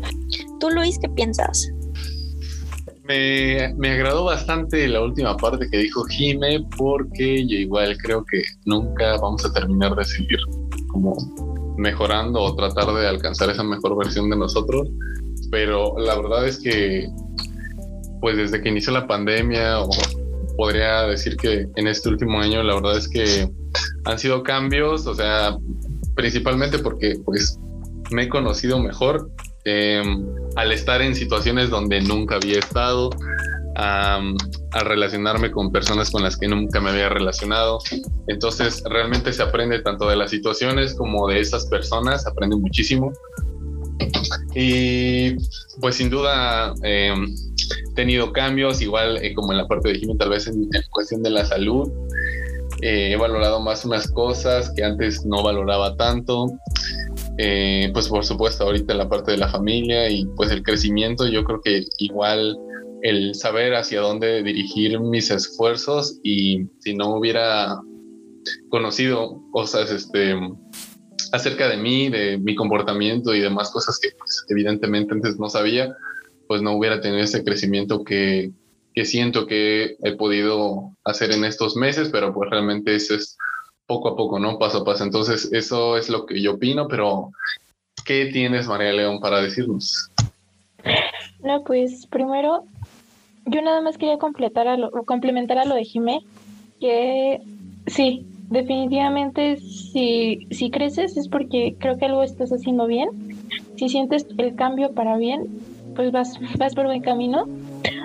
¿Tú, 0.58 0.70
Luis, 0.70 0.98
qué 0.98 1.08
piensas? 1.10 1.70
Me, 3.04 3.72
me, 3.76 3.92
agradó 3.92 4.24
bastante 4.24 4.88
la 4.88 5.00
última 5.00 5.36
parte 5.36 5.68
que 5.70 5.78
dijo 5.78 6.02
Jime 6.06 6.66
porque 6.76 7.46
yo 7.46 7.56
igual 7.56 7.96
creo 7.98 8.24
que 8.24 8.42
nunca 8.66 9.16
vamos 9.18 9.46
a 9.46 9.52
terminar 9.52 9.94
de 9.94 10.04
seguir 10.04 10.38
como 10.88 11.14
mejorando 11.78 12.40
o 12.40 12.54
tratar 12.54 12.92
de 12.92 13.08
alcanzar 13.08 13.48
esa 13.50 13.62
mejor 13.62 13.96
versión 13.96 14.28
de 14.28 14.36
nosotros. 14.36 14.88
Pero 15.50 15.98
la 15.98 16.16
verdad 16.16 16.46
es 16.46 16.58
que, 16.58 17.08
pues 18.20 18.36
desde 18.36 18.60
que 18.60 18.68
inició 18.68 18.92
la 18.92 19.06
pandemia, 19.06 19.80
o 19.80 19.88
podría 20.56 21.02
decir 21.02 21.36
que 21.36 21.68
en 21.76 21.86
este 21.86 22.08
último 22.08 22.40
año, 22.40 22.62
la 22.62 22.74
verdad 22.74 22.98
es 22.98 23.08
que 23.08 23.48
han 24.04 24.18
sido 24.18 24.42
cambios, 24.42 25.06
o 25.06 25.14
sea, 25.14 25.56
principalmente 26.14 26.80
porque 26.80 27.14
pues 27.24 27.58
me 28.10 28.24
he 28.24 28.28
conocido 28.28 28.78
mejor 28.80 29.30
em, 29.64 30.26
al 30.56 30.72
estar 30.72 31.00
en 31.00 31.14
situaciones 31.14 31.70
donde 31.70 32.00
nunca 32.00 32.36
había 32.36 32.58
estado, 32.58 33.10
a, 33.78 34.20
relacionarme 34.84 35.50
con 35.50 35.72
personas 35.72 36.10
con 36.10 36.22
las 36.22 36.36
que 36.36 36.48
nunca 36.48 36.80
me 36.80 36.90
había 36.90 37.08
relacionado. 37.08 37.78
Entonces 38.26 38.82
realmente 38.84 39.32
se 39.32 39.42
aprende 39.42 39.80
tanto 39.80 40.08
de 40.08 40.16
las 40.16 40.30
situaciones 40.30 40.94
como 40.94 41.28
de 41.28 41.40
esas 41.40 41.66
personas, 41.66 42.26
aprende 42.26 42.56
muchísimo. 42.56 43.12
Y 44.54 45.36
pues 45.80 45.96
sin 45.96 46.10
duda 46.10 46.74
he 46.82 47.08
em, 47.08 47.34
tenido 47.94 48.32
cambios, 48.32 48.80
igual 48.82 49.18
eh, 49.22 49.34
como 49.34 49.52
en 49.52 49.58
la 49.58 49.68
parte 49.68 49.90
de 49.90 49.98
Jimmy, 49.98 50.16
tal 50.16 50.30
vez 50.30 50.46
en, 50.46 50.68
cuestión 50.90 51.22
de 51.22 51.30
la 51.30 51.44
salud. 51.46 51.90
Eh, 52.82 53.12
he 53.12 53.16
valorado 53.16 53.60
más 53.60 53.84
unas 53.84 54.08
cosas 54.08 54.72
que 54.76 54.84
antes 54.84 55.24
no 55.24 55.42
valoraba 55.42 55.96
tanto. 55.96 56.46
Eh, 57.38 57.90
pues 57.92 58.08
por 58.08 58.24
supuesto 58.24 58.64
ahorita 58.64 58.94
la 58.94 59.08
parte 59.08 59.30
de 59.30 59.36
la 59.38 59.48
familia 59.48 60.08
y 60.10 60.26
pues 60.36 60.50
el 60.50 60.64
crecimiento 60.64 61.28
yo 61.28 61.44
creo 61.44 61.60
que 61.60 61.84
igual 61.98 62.58
el 63.02 63.34
saber 63.34 63.74
hacia 63.74 64.00
dónde 64.00 64.42
dirigir 64.42 64.98
mis 65.00 65.30
esfuerzos 65.30 66.18
y 66.22 66.66
si 66.80 66.94
no 66.94 67.14
hubiera 67.14 67.80
conocido 68.68 69.42
cosas 69.52 69.90
este 69.90 70.36
acerca 71.32 71.68
de 71.68 71.76
mí, 71.76 72.08
de 72.08 72.38
mi 72.38 72.54
comportamiento 72.54 73.34
y 73.34 73.40
demás 73.40 73.70
cosas 73.70 73.98
que 73.98 74.10
pues, 74.18 74.46
evidentemente 74.48 75.12
antes 75.12 75.38
no 75.38 75.48
sabía, 75.48 75.94
pues 76.46 76.62
no 76.62 76.72
hubiera 76.72 77.00
tenido 77.00 77.22
ese 77.22 77.44
crecimiento 77.44 78.02
que, 78.02 78.50
que 78.94 79.04
siento 79.04 79.46
que 79.46 79.96
he 80.02 80.16
podido 80.16 80.96
hacer 81.04 81.32
en 81.32 81.44
estos 81.44 81.76
meses, 81.76 82.08
pero 82.10 82.32
pues 82.32 82.50
realmente 82.50 82.94
eso 82.94 83.14
es 83.14 83.36
poco 83.86 84.08
a 84.08 84.16
poco, 84.16 84.38
¿no? 84.38 84.58
Paso 84.58 84.78
a 84.78 84.84
paso. 84.84 85.04
Entonces, 85.04 85.50
eso 85.52 85.96
es 85.96 86.08
lo 86.08 86.26
que 86.26 86.40
yo 86.40 86.54
opino, 86.54 86.88
pero 86.88 87.30
¿qué 88.04 88.26
tienes, 88.26 88.66
María 88.66 88.92
León, 88.92 89.20
para 89.20 89.40
decirnos? 89.40 90.10
No, 91.40 91.62
pues 91.64 92.06
primero, 92.06 92.64
yo 93.50 93.62
nada 93.62 93.80
más 93.80 93.98
quería 93.98 94.18
completar 94.18 94.68
a 94.68 94.76
lo, 94.76 94.90
complementar 95.04 95.58
a 95.58 95.64
lo 95.64 95.74
de 95.74 95.84
Jimé, 95.84 96.20
que 96.80 97.40
sí, 97.86 98.26
definitivamente 98.50 99.56
si, 99.56 100.46
si 100.50 100.70
creces 100.70 101.16
es 101.16 101.28
porque 101.28 101.76
creo 101.78 101.98
que 101.98 102.06
algo 102.06 102.22
estás 102.22 102.50
haciendo 102.50 102.86
bien. 102.86 103.08
Si 103.76 103.88
sientes 103.88 104.26
el 104.38 104.54
cambio 104.54 104.92
para 104.92 105.16
bien, 105.16 105.46
pues 105.94 106.12
vas, 106.12 106.38
vas 106.58 106.74
por 106.74 106.86
buen 106.86 107.02
camino. 107.02 107.46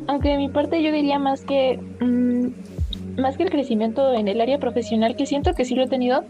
Aunque 0.08 0.30
de 0.30 0.38
mi 0.38 0.50
parte 0.50 0.82
yo 0.82 0.92
diría 0.92 1.20
más 1.20 1.42
que, 1.42 1.80
mm, 2.00 3.20
más 3.20 3.38
que 3.38 3.44
el 3.44 3.50
crecimiento 3.50 4.14
en 4.14 4.28
el 4.28 4.42
área 4.42 4.60
profesional, 4.60 5.16
que 5.16 5.26
siento 5.26 5.54
que 5.54 5.66
sí 5.66 5.76
lo 5.76 5.84
he 5.84 5.88
tenido, 5.88 6.24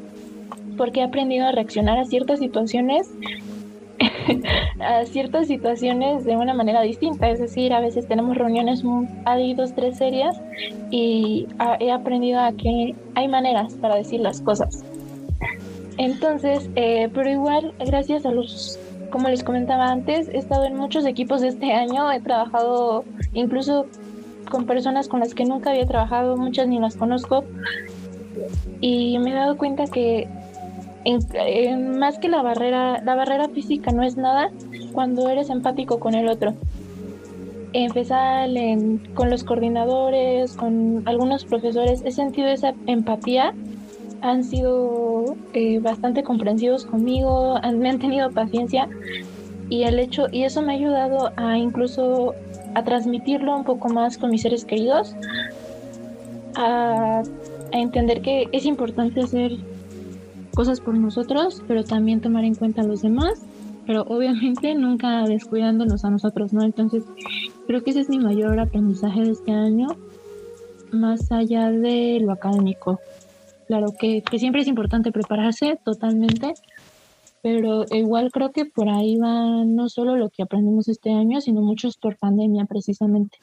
porque 0.77 1.01
he 1.01 1.03
aprendido 1.03 1.47
a 1.47 1.51
reaccionar 1.51 1.97
a 1.97 2.05
ciertas 2.05 2.39
situaciones 2.39 3.09
a 4.79 5.05
ciertas 5.05 5.47
situaciones 5.47 6.25
de 6.25 6.37
una 6.37 6.53
manera 6.53 6.81
distinta. 6.81 7.29
Es 7.29 7.39
decir, 7.39 7.73
a 7.73 7.79
veces 7.79 8.07
tenemos 8.07 8.37
reuniones, 8.37 8.83
hay 9.25 9.53
dos, 9.53 9.73
tres 9.73 9.97
serias 9.97 10.39
y 10.91 11.47
he 11.79 11.91
aprendido 11.91 12.39
a 12.39 12.51
que 12.53 12.95
hay 13.15 13.27
maneras 13.27 13.73
para 13.75 13.95
decir 13.95 14.19
las 14.19 14.41
cosas. 14.41 14.83
Entonces, 15.97 16.69
eh, 16.75 17.09
pero 17.13 17.29
igual, 17.29 17.73
gracias 17.79 18.25
a 18.25 18.31
los, 18.31 18.79
como 19.11 19.29
les 19.29 19.43
comentaba 19.43 19.91
antes, 19.91 20.27
he 20.29 20.37
estado 20.37 20.65
en 20.65 20.75
muchos 20.75 21.05
equipos 21.05 21.41
de 21.41 21.49
este 21.49 21.71
año, 21.73 22.11
he 22.11 22.19
trabajado 22.19 23.05
incluso 23.33 23.85
con 24.49 24.65
personas 24.65 25.07
con 25.07 25.19
las 25.19 25.33
que 25.33 25.45
nunca 25.45 25.71
había 25.71 25.85
trabajado, 25.85 26.35
muchas 26.37 26.67
ni 26.67 26.79
las 26.79 26.95
conozco, 26.95 27.43
y 28.81 29.17
me 29.19 29.31
he 29.31 29.33
dado 29.33 29.57
cuenta 29.57 29.85
que 29.85 30.27
más 31.77 32.17
que 32.19 32.29
la 32.29 32.41
barrera, 32.41 33.01
la 33.03 33.15
barrera 33.15 33.49
física 33.49 33.91
no 33.91 34.03
es 34.03 34.17
nada 34.17 34.51
cuando 34.93 35.29
eres 35.29 35.49
empático 35.49 35.99
con 35.99 36.15
el 36.15 36.27
otro. 36.27 36.53
Empezar 37.73 38.49
con 39.15 39.29
los 39.29 39.43
coordinadores, 39.43 40.53
con 40.53 41.03
algunos 41.05 41.43
profesores, 41.45 42.03
he 42.05 42.11
sentido 42.11 42.47
esa 42.47 42.73
empatía. 42.85 43.53
Han 44.21 44.43
sido 44.43 45.35
eh, 45.53 45.79
bastante 45.79 46.23
comprensivos 46.23 46.85
conmigo, 46.85 47.59
me 47.73 47.89
han 47.89 47.99
tenido 47.99 48.31
paciencia 48.31 48.87
y 49.69 49.83
el 49.83 49.99
hecho 49.99 50.27
y 50.31 50.43
eso 50.43 50.61
me 50.61 50.73
ha 50.73 50.75
ayudado 50.75 51.33
a 51.35 51.57
incluso 51.57 52.33
a 52.75 52.83
transmitirlo 52.83 53.55
un 53.55 53.63
poco 53.65 53.89
más 53.89 54.17
con 54.17 54.31
mis 54.31 54.43
seres 54.43 54.63
queridos, 54.63 55.15
a, 56.55 57.21
a 57.73 57.77
entender 57.77 58.21
que 58.21 58.47
es 58.51 58.65
importante 58.65 59.21
hacer 59.21 59.57
cosas 60.53 60.79
por 60.79 60.97
nosotros, 60.97 61.61
pero 61.67 61.83
también 61.83 62.21
tomar 62.21 62.43
en 62.45 62.55
cuenta 62.55 62.81
a 62.81 62.85
los 62.85 63.01
demás, 63.01 63.41
pero 63.85 64.03
obviamente 64.03 64.75
nunca 64.75 65.23
descuidándonos 65.23 66.05
a 66.05 66.11
nosotros, 66.11 66.53
¿no? 66.53 66.63
Entonces, 66.63 67.03
creo 67.67 67.83
que 67.83 67.91
ese 67.91 68.01
es 68.01 68.09
mi 68.09 68.19
mayor 68.19 68.59
aprendizaje 68.59 69.21
de 69.21 69.31
este 69.31 69.51
año, 69.51 69.87
más 70.91 71.31
allá 71.31 71.71
de 71.71 72.19
lo 72.21 72.31
académico. 72.31 72.99
Claro 73.67 73.93
que, 73.97 74.21
que 74.21 74.39
siempre 74.39 74.61
es 74.61 74.67
importante 74.67 75.11
prepararse 75.11 75.79
totalmente, 75.83 76.53
pero 77.41 77.85
igual 77.91 78.31
creo 78.31 78.51
que 78.51 78.65
por 78.65 78.89
ahí 78.89 79.17
va 79.17 79.65
no 79.65 79.89
solo 79.89 80.15
lo 80.15 80.29
que 80.29 80.43
aprendimos 80.43 80.87
este 80.87 81.11
año, 81.11 81.41
sino 81.41 81.61
muchos 81.61 81.97
por 81.97 82.17
pandemia 82.17 82.65
precisamente. 82.65 83.37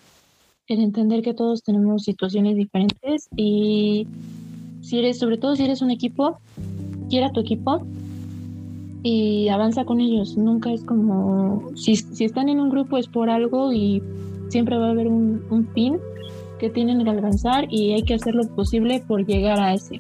El 0.69 0.81
entender 0.81 1.23
que 1.23 1.35
todos 1.35 1.63
tenemos 1.63 2.05
situaciones 2.05 2.57
diferentes 2.57 3.29
y 3.35 4.07
si 4.83 4.99
eres, 4.99 5.19
sobre 5.19 5.37
todo 5.37 5.57
si 5.57 5.65
eres 5.65 5.83
un 5.83 5.91
equipo, 5.91 6.39
quiera 7.11 7.31
tu 7.31 7.41
equipo 7.41 7.87
y 9.03 9.49
avanza 9.49 9.85
con 9.85 10.01
ellos. 10.01 10.37
Nunca 10.37 10.73
es 10.73 10.83
como, 10.85 11.71
si, 11.75 11.97
si 11.97 12.25
están 12.25 12.49
en 12.49 12.61
un 12.61 12.71
grupo 12.71 12.97
es 12.97 13.09
por 13.09 13.29
algo 13.29 13.73
y 13.73 14.03
siempre 14.49 14.79
va 14.79 14.87
a 14.87 14.91
haber 14.91 15.09
un, 15.09 15.43
un 15.51 15.67
fin 15.69 15.99
que 16.59 16.71
tienen 16.71 17.03
que 17.03 17.11
alcanzar 17.11 17.67
y 17.71 17.93
hay 17.93 18.03
que 18.03 18.15
hacer 18.15 18.35
lo 18.35 18.47
posible 18.49 19.03
por 19.07 19.27
llegar 19.27 19.59
a 19.59 19.75
ese. 19.75 19.99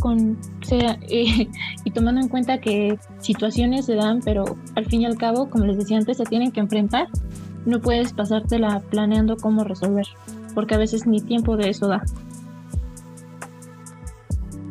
Con, 0.00 0.38
sea, 0.62 0.98
eh, 1.08 1.48
y 1.84 1.90
tomando 1.90 2.20
en 2.20 2.28
cuenta 2.28 2.58
que 2.58 2.98
situaciones 3.20 3.86
se 3.86 3.94
dan, 3.94 4.20
pero 4.24 4.56
al 4.74 4.86
fin 4.86 5.02
y 5.02 5.06
al 5.06 5.16
cabo, 5.16 5.50
como 5.50 5.66
les 5.66 5.76
decía 5.76 5.98
antes, 5.98 6.16
se 6.16 6.24
tienen 6.24 6.50
que 6.50 6.60
enfrentar. 6.60 7.08
No 7.66 7.80
puedes 7.80 8.12
pasártela 8.14 8.80
planeando 8.90 9.36
cómo 9.36 9.64
resolver, 9.64 10.06
porque 10.54 10.74
a 10.74 10.78
veces 10.78 11.06
ni 11.06 11.20
tiempo 11.20 11.56
de 11.56 11.68
eso 11.68 11.86
da. 11.88 12.02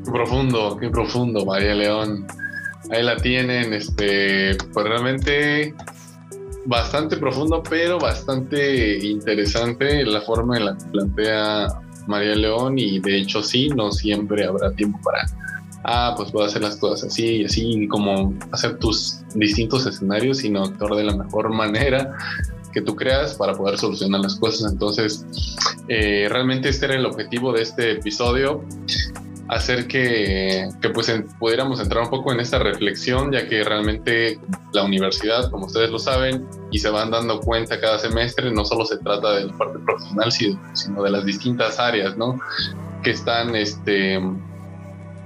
Qué 0.08 0.13
profundo, 0.13 0.78
qué 0.80 0.89
profundo, 0.89 1.46
María 1.46 1.76
León. 1.76 2.26
Ahí 2.91 3.04
la 3.04 3.17
tienen, 3.17 3.74
este, 3.74 4.56
pues 4.72 4.88
realmente 4.88 5.76
bastante 6.65 7.17
profundo, 7.17 7.62
pero 7.70 8.00
bastante 8.00 9.06
interesante 9.06 10.06
la 10.06 10.22
forma 10.22 10.56
en 10.56 10.65
la 10.65 10.78
que 10.78 10.86
plantea 10.86 11.67
María 12.08 12.36
León 12.36 12.80
y 12.80 13.00
de 13.00 13.17
hecho 13.17 13.43
sí, 13.43 13.67
no 13.67 13.91
siempre 13.91 14.46
habrá 14.46 14.72
tiempo 14.72 14.98
para, 15.04 15.26
ah, 15.84 16.13
pues 16.15 16.32
puedo 16.32 16.46
hacer 16.46 16.62
las 16.62 16.78
cosas 16.78 17.12
así 17.12 17.41
y 17.41 17.43
así, 17.43 17.86
como 17.89 18.34
hacer 18.54 18.80
tus 18.80 19.20
distintos 19.36 19.86
escenarios, 19.86 20.38
sino 20.38 20.63
actuar 20.63 20.96
de 20.96 21.04
la 21.04 21.17
mejor 21.17 21.50
manera 21.54 22.15
que 22.72 22.82
tú 22.82 22.96
creas 22.96 23.36
para 23.36 23.56
poder 23.56 23.78
solucionar 23.78 24.22
las 24.22 24.36
cosas. 24.36 24.72
Entonces, 24.72 25.26
eh, 25.89 26.28
realmente 26.30 26.70
este 26.70 26.86
era 26.86 26.96
el 26.96 27.06
objetivo 27.06 27.52
de 27.52 27.63
este 27.63 27.91
episodio 27.91 28.63
hacer 29.49 29.88
que, 29.88 30.69
pues 30.93 31.12
pudiéramos 31.39 31.79
entrar 31.79 32.03
un 32.03 32.10
poco 32.10 32.31
en 32.33 32.39
esta 32.39 32.60
reflexión, 32.60 33.31
ya 33.31 33.47
que 33.47 33.63
realmente 33.63 34.39
la 34.73 34.83
universidad, 34.83 35.49
como 35.49 35.65
ustedes 35.65 35.89
lo 35.89 35.99
saben, 35.99 36.45
y 36.71 36.79
se 36.79 36.89
van 36.89 37.12
dando 37.12 37.39
cuenta 37.39 37.79
cada 37.79 37.97
semestre, 37.99 38.51
no 38.51 38.65
solo 38.65 38.86
se 38.86 38.97
trata 38.97 39.33
de 39.33 39.45
la 39.45 39.57
parte 39.57 39.79
profesional, 39.79 40.31
sino 40.31 41.03
de 41.03 41.10
las 41.10 41.25
distintas 41.25 41.79
áreas, 41.79 42.17
¿no? 42.17 42.39
Que 43.03 43.12
están 43.12 43.55
este, 43.55 44.19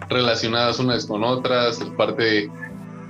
relacionadas 0.09 0.79
unas 0.79 1.05
con 1.05 1.23
otras, 1.23 1.79
la 1.79 1.95
parte 1.95 2.49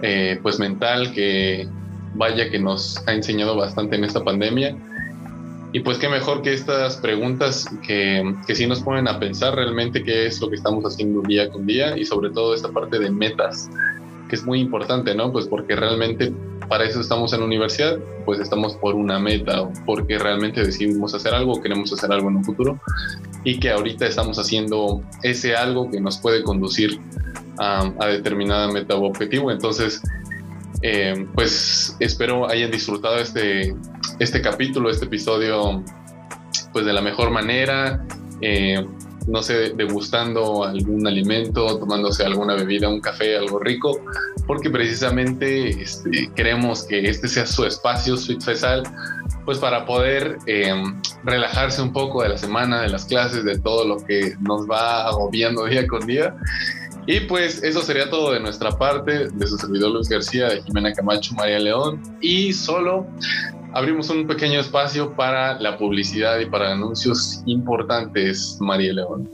eh, 0.02 0.39
pues 0.41 0.60
mental 0.60 1.12
que 1.13 1.67
vaya 2.13 2.50
que 2.50 2.60
nos 2.60 3.02
ha 3.08 3.13
enseñado 3.13 3.56
bastante 3.56 3.95
en 3.95 4.04
esta 4.04 4.24
pandemia 4.24 4.76
y 5.74 5.80
pues 5.80 5.98
qué 5.98 6.10
mejor 6.10 6.42
que 6.42 6.54
estas 6.54 6.98
preguntas 6.98 7.66
que, 7.86 8.36
que 8.46 8.56
sí 8.56 8.68
nos 8.68 8.82
ponen 8.82 9.08
a 9.08 9.20
pensar 9.20 9.56
realmente 9.56 10.04
qué 10.04 10.26
es 10.26 10.42
lo 10.42 10.50
que 10.50 10.56
estamos 10.56 10.84
haciendo 10.84 11.22
día 11.22 11.50
con 11.50 11.66
día 11.66 11.98
y 11.98 12.06
sobre 12.06 12.30
todo 12.30 12.54
esta 12.54 12.70
parte 12.70 13.00
de 13.00 13.10
metas, 13.10 13.70
que 14.28 14.36
es 14.36 14.44
muy 14.44 14.60
importante, 14.60 15.16
¿no? 15.16 15.32
Pues 15.32 15.48
porque 15.48 15.76
realmente 15.76 16.34
para 16.68 16.84
eso 16.84 17.00
estamos 17.00 17.32
en 17.34 17.40
la 17.40 17.46
universidad, 17.46 18.00
pues 18.26 18.40
estamos 18.40 18.76
por 18.76 18.96
una 18.96 19.18
meta 19.20 19.70
porque 19.86 20.18
realmente 20.18 20.64
decidimos 20.64 21.14
hacer 21.14 21.34
algo, 21.34 21.62
queremos 21.62 21.92
hacer 21.94 22.12
algo 22.12 22.30
en 22.30 22.38
un 22.38 22.44
futuro 22.44 22.80
y 23.46 23.60
que 23.60 23.72
ahorita 23.72 24.06
estamos 24.06 24.40
haciendo 24.40 25.02
ese 25.24 25.56
algo 25.56 25.90
que 25.90 26.02
nos 26.02 26.18
puede 26.18 26.44
conducir 26.44 27.00
a, 27.58 27.92
a 28.00 28.08
determinada 28.08 28.70
meta 28.70 28.96
o 28.96 29.06
objetivo. 29.06 29.52
Entonces, 29.52 30.02
eh, 30.82 31.28
pues 31.34 31.96
espero 32.00 32.50
hayan 32.50 32.72
disfrutado 32.72 33.18
este, 33.18 33.76
este 34.20 34.42
capítulo, 34.42 34.90
este 34.90 35.06
episodio, 35.06 35.84
pues 36.74 36.86
de 36.86 36.94
la 36.94 37.02
mejor 37.02 37.32
manera. 37.32 38.06
Eh, 38.42 38.86
no 39.28 39.44
sé, 39.44 39.74
degustando 39.76 40.64
algún 40.64 41.06
alimento, 41.06 41.78
tomándose 41.78 42.26
alguna 42.26 42.56
bebida, 42.56 42.90
un 42.90 43.02
café, 43.02 43.38
algo 43.38 43.60
rico, 43.60 44.02
porque 44.48 44.70
precisamente 44.70 45.70
este, 45.70 46.32
queremos 46.36 46.84
que 46.84 47.08
este 47.08 47.28
sea 47.28 47.46
su 47.46 47.66
espacio, 47.66 48.18
Sweet 48.18 48.42
Fesal, 48.42 48.84
pues 49.46 49.60
para 49.60 49.86
poder 49.86 50.38
eh, 50.48 50.74
relajarse 51.24 51.82
un 51.82 51.94
poco 51.94 52.24
de 52.24 52.30
la 52.30 52.38
semana, 52.38 52.82
de 52.82 52.90
las 52.90 53.06
clases, 53.06 53.44
de 53.44 53.60
todo 53.60 53.88
lo 53.88 53.98
que 53.98 54.36
nos 54.40 54.70
va 54.70 55.08
agobiando 55.08 55.66
día 55.66 55.88
con 55.88 56.06
día 56.06 56.36
y 57.08 57.22
pues 57.22 57.64
eso 57.64 57.82
sería 57.82 58.10
todo 58.10 58.32
de 58.32 58.40
nuestra 58.40 58.72
parte, 58.72 59.28
de 59.30 59.48
su 59.48 59.58
servidor 59.58 59.92
Luis 59.92 60.08
García, 60.08 60.50
de 60.50 60.62
Jimena 60.62 60.94
Camacho, 60.94 61.34
María 61.36 61.60
León. 61.60 62.02
Y 62.22 62.54
solo 62.54 63.08
abrimos 63.74 64.10
un 64.10 64.28
pequeño 64.28 64.60
espacio 64.60 65.14
para 65.16 65.60
la 65.60 65.78
publicidad 65.78 66.40
y 66.40 66.46
para 66.46 66.72
anuncios 66.72 67.42
importantes, 67.46 68.58
María 68.60 68.94
León. 68.94 69.30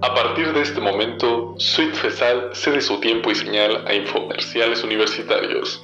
A 0.00 0.14
partir 0.14 0.52
de 0.52 0.62
este 0.62 0.80
momento, 0.80 1.54
Sweet 1.58 1.94
Fesal 1.94 2.50
cede 2.54 2.80
su 2.80 2.98
tiempo 3.00 3.30
y 3.30 3.34
señal 3.34 3.86
a 3.86 3.94
infomerciales 3.94 4.82
universitarios. 4.82 5.80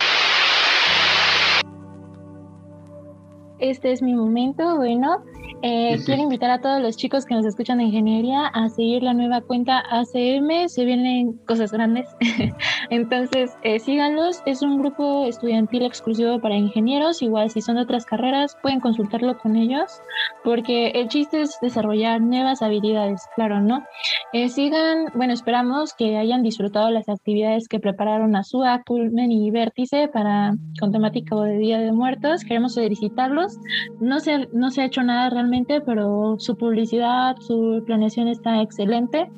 Este 3.61 3.93
es 3.93 4.03
mi 4.03 4.15
momento, 4.15 4.77
bueno, 4.77 5.23
Eh, 5.63 5.99
quiero 6.07 6.23
invitar 6.23 6.51
a 6.51 6.61
todos 6.61 6.81
los 6.81 6.97
chicos 6.97 7.25
que 7.25 7.35
nos 7.35 7.45
escuchan 7.45 7.79
de 7.79 7.85
ingeniería 7.85 8.47
a 8.47 8.69
seguir 8.69 9.03
la 9.03 9.13
nueva 9.13 9.41
cuenta 9.41 9.83
ACM. 9.91 10.69
Se 10.69 10.85
vienen 10.85 11.33
cosas 11.47 11.73
grandes. 11.73 12.09
Entonces, 12.91 13.57
eh, 13.63 13.81
síganlos. 13.81 14.41
Es 14.47 14.63
un 14.63 14.79
grupo 14.79 15.27
estudiantil 15.27 15.83
exclusivo 15.85 16.41
para 16.41 16.55
ingenieros. 16.55 17.23
Igual, 17.23 17.51
si 17.51 17.61
son 17.61 17.75
de 17.75 17.83
otras 17.83 18.07
carreras, 18.07 18.57
pueden 18.63 18.79
consultarlo 18.79 19.37
con 19.39 19.57
ellos. 19.57 20.01
Porque 20.45 20.91
el 20.91 21.09
chiste 21.09 21.43
es 21.43 21.59
desarrollar 21.61 22.21
nuevas 22.21 22.63
habilidades, 22.63 23.23
claro, 23.35 23.61
¿no? 23.61 23.85
Eh, 24.33 24.49
sigan, 24.49 25.07
bueno, 25.15 25.33
esperamos 25.33 25.93
que 25.95 26.19
hayan 26.19 26.43
disfrutado 26.45 26.91
las 26.91 27.09
actividades 27.09 27.67
que 27.67 27.81
prepararon 27.81 28.37
a 28.37 28.45
SUA, 28.45 28.83
Culmen 28.87 29.33
y 29.33 29.51
Vértice 29.51 30.09
para 30.09 30.55
con 30.79 30.93
temática 30.93 31.35
de 31.37 31.59
Día 31.59 31.79
de 31.79 31.91
Muertos. 31.91 32.45
Queremos 32.45 32.77
felicitarlos. 32.77 33.59
No 34.01 34.21
se, 34.21 34.49
no 34.53 34.71
se 34.71 34.83
ha 34.83 34.85
hecho 34.85 35.03
nada 35.03 35.31
realmente 35.31 35.48
pero 35.85 36.37
su 36.39 36.57
publicidad, 36.57 37.37
su 37.41 37.83
planeación 37.87 38.29
está 38.29 38.61
excelente. 38.63 39.31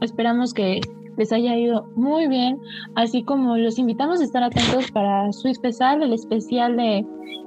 Esperamos 0.00 0.54
que 0.54 0.80
les 1.16 1.32
haya 1.32 1.56
ido 1.56 1.88
muy 1.96 2.28
bien, 2.28 2.60
así 2.94 3.22
como 3.22 3.56
los 3.56 3.78
invitamos 3.78 4.20
a 4.20 4.24
estar 4.24 4.42
atentos 4.42 4.90
para 4.92 5.32
su 5.32 5.48
especial, 5.48 6.02
el 6.02 6.12
especial 6.12 6.76
de 6.76 7.04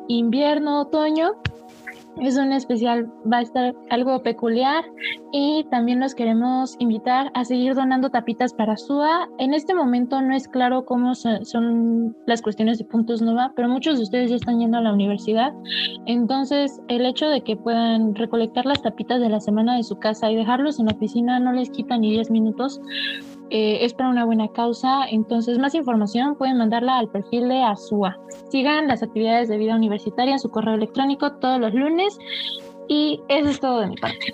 invierno, 0.07 0.81
otoño, 0.81 1.31
es 2.19 2.37
un 2.37 2.51
especial, 2.51 3.11
va 3.31 3.37
a 3.37 3.41
estar 3.41 3.73
algo 3.89 4.21
peculiar 4.21 4.83
y 5.31 5.65
también 5.71 5.99
los 5.99 6.13
queremos 6.13 6.75
invitar 6.79 7.31
a 7.33 7.45
seguir 7.45 7.73
donando 7.73 8.09
tapitas 8.09 8.53
para 8.53 8.77
SUA. 8.77 9.29
En 9.37 9.53
este 9.53 9.73
momento 9.73 10.21
no 10.21 10.35
es 10.35 10.47
claro 10.47 10.85
cómo 10.85 11.15
son 11.15 12.15
las 12.27 12.41
cuestiones 12.41 12.77
de 12.77 12.85
puntos 12.85 13.21
NOVA, 13.21 13.53
pero 13.55 13.69
muchos 13.69 13.97
de 13.97 14.03
ustedes 14.03 14.29
ya 14.29 14.35
están 14.35 14.59
yendo 14.59 14.77
a 14.77 14.81
la 14.81 14.93
universidad. 14.93 15.53
Entonces, 16.05 16.81
el 16.87 17.05
hecho 17.05 17.27
de 17.29 17.41
que 17.41 17.55
puedan 17.55 18.15
recolectar 18.15 18.65
las 18.65 18.81
tapitas 18.81 19.21
de 19.21 19.29
la 19.29 19.39
semana 19.39 19.77
de 19.77 19.83
su 19.83 19.97
casa 19.97 20.29
y 20.29 20.35
dejarlos 20.35 20.79
en 20.79 20.87
la 20.87 20.93
oficina 20.93 21.39
no 21.39 21.53
les 21.53 21.69
quita 21.69 21.97
ni 21.97 22.11
10 22.11 22.31
minutos. 22.31 22.81
Eh, 23.53 23.83
es 23.83 23.93
para 23.93 24.09
una 24.09 24.23
buena 24.23 24.47
causa. 24.47 25.05
Entonces, 25.09 25.59
más 25.59 25.75
información 25.75 26.35
pueden 26.37 26.57
mandarla 26.57 26.97
al 26.97 27.09
perfil 27.09 27.49
de 27.49 27.61
ASUA. 27.61 28.17
Sigan 28.49 28.87
las 28.87 29.03
actividades 29.03 29.49
de 29.49 29.57
vida 29.57 29.75
universitaria 29.75 30.31
en 30.31 30.39
su 30.39 30.49
correo 30.49 30.75
electrónico 30.75 31.33
todos 31.33 31.59
los 31.59 31.73
lunes. 31.73 32.17
Y 32.87 33.19
eso 33.27 33.49
es 33.49 33.59
todo 33.59 33.81
de 33.81 33.87
mi 33.87 33.95
parte. 33.97 34.33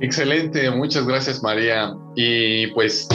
Excelente, 0.00 0.70
muchas 0.70 1.06
gracias 1.06 1.42
María. 1.42 1.94
Y 2.14 2.66
pues 2.68 3.08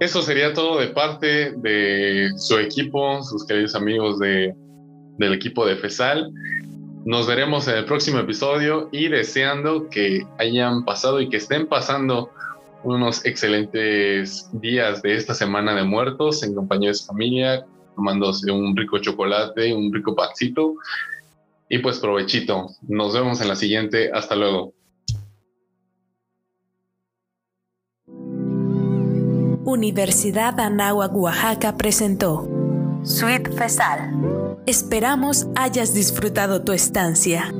eso 0.00 0.22
sería 0.22 0.54
todo 0.54 0.80
de 0.80 0.88
parte 0.88 1.52
de 1.52 2.30
su 2.38 2.58
equipo, 2.58 3.22
sus 3.22 3.46
queridos 3.46 3.74
amigos 3.74 4.18
de, 4.18 4.54
del 5.18 5.34
equipo 5.34 5.66
de 5.66 5.76
FESAL. 5.76 6.32
Nos 7.04 7.26
veremos 7.26 7.68
en 7.68 7.76
el 7.76 7.84
próximo 7.84 8.18
episodio 8.20 8.88
y 8.92 9.08
deseando 9.08 9.90
que 9.90 10.26
hayan 10.38 10.86
pasado 10.86 11.20
y 11.20 11.28
que 11.28 11.36
estén 11.36 11.66
pasando 11.66 12.30
unos 12.86 13.24
excelentes 13.26 14.48
días 14.52 15.02
de 15.02 15.16
esta 15.16 15.34
semana 15.34 15.74
de 15.74 15.82
muertos 15.82 16.44
en 16.44 16.54
compañía 16.54 16.90
de 16.90 16.94
su 16.94 17.06
familia, 17.06 17.66
tomándose 17.96 18.50
un 18.52 18.76
rico 18.76 18.98
chocolate, 18.98 19.74
un 19.74 19.92
rico 19.92 20.14
pancito 20.14 20.74
y 21.68 21.78
pues 21.78 21.98
provechito. 21.98 22.68
Nos 22.86 23.12
vemos 23.12 23.40
en 23.40 23.48
la 23.48 23.56
siguiente. 23.56 24.10
Hasta 24.12 24.36
luego. 24.36 24.72
Universidad 29.64 30.60
Anáhuac, 30.60 31.12
Oaxaca 31.12 31.76
presentó 31.76 32.48
Suite 33.02 33.50
Fesal. 33.50 34.56
Esperamos 34.64 35.48
hayas 35.56 35.92
disfrutado 35.92 36.62
tu 36.62 36.70
estancia. 36.70 37.52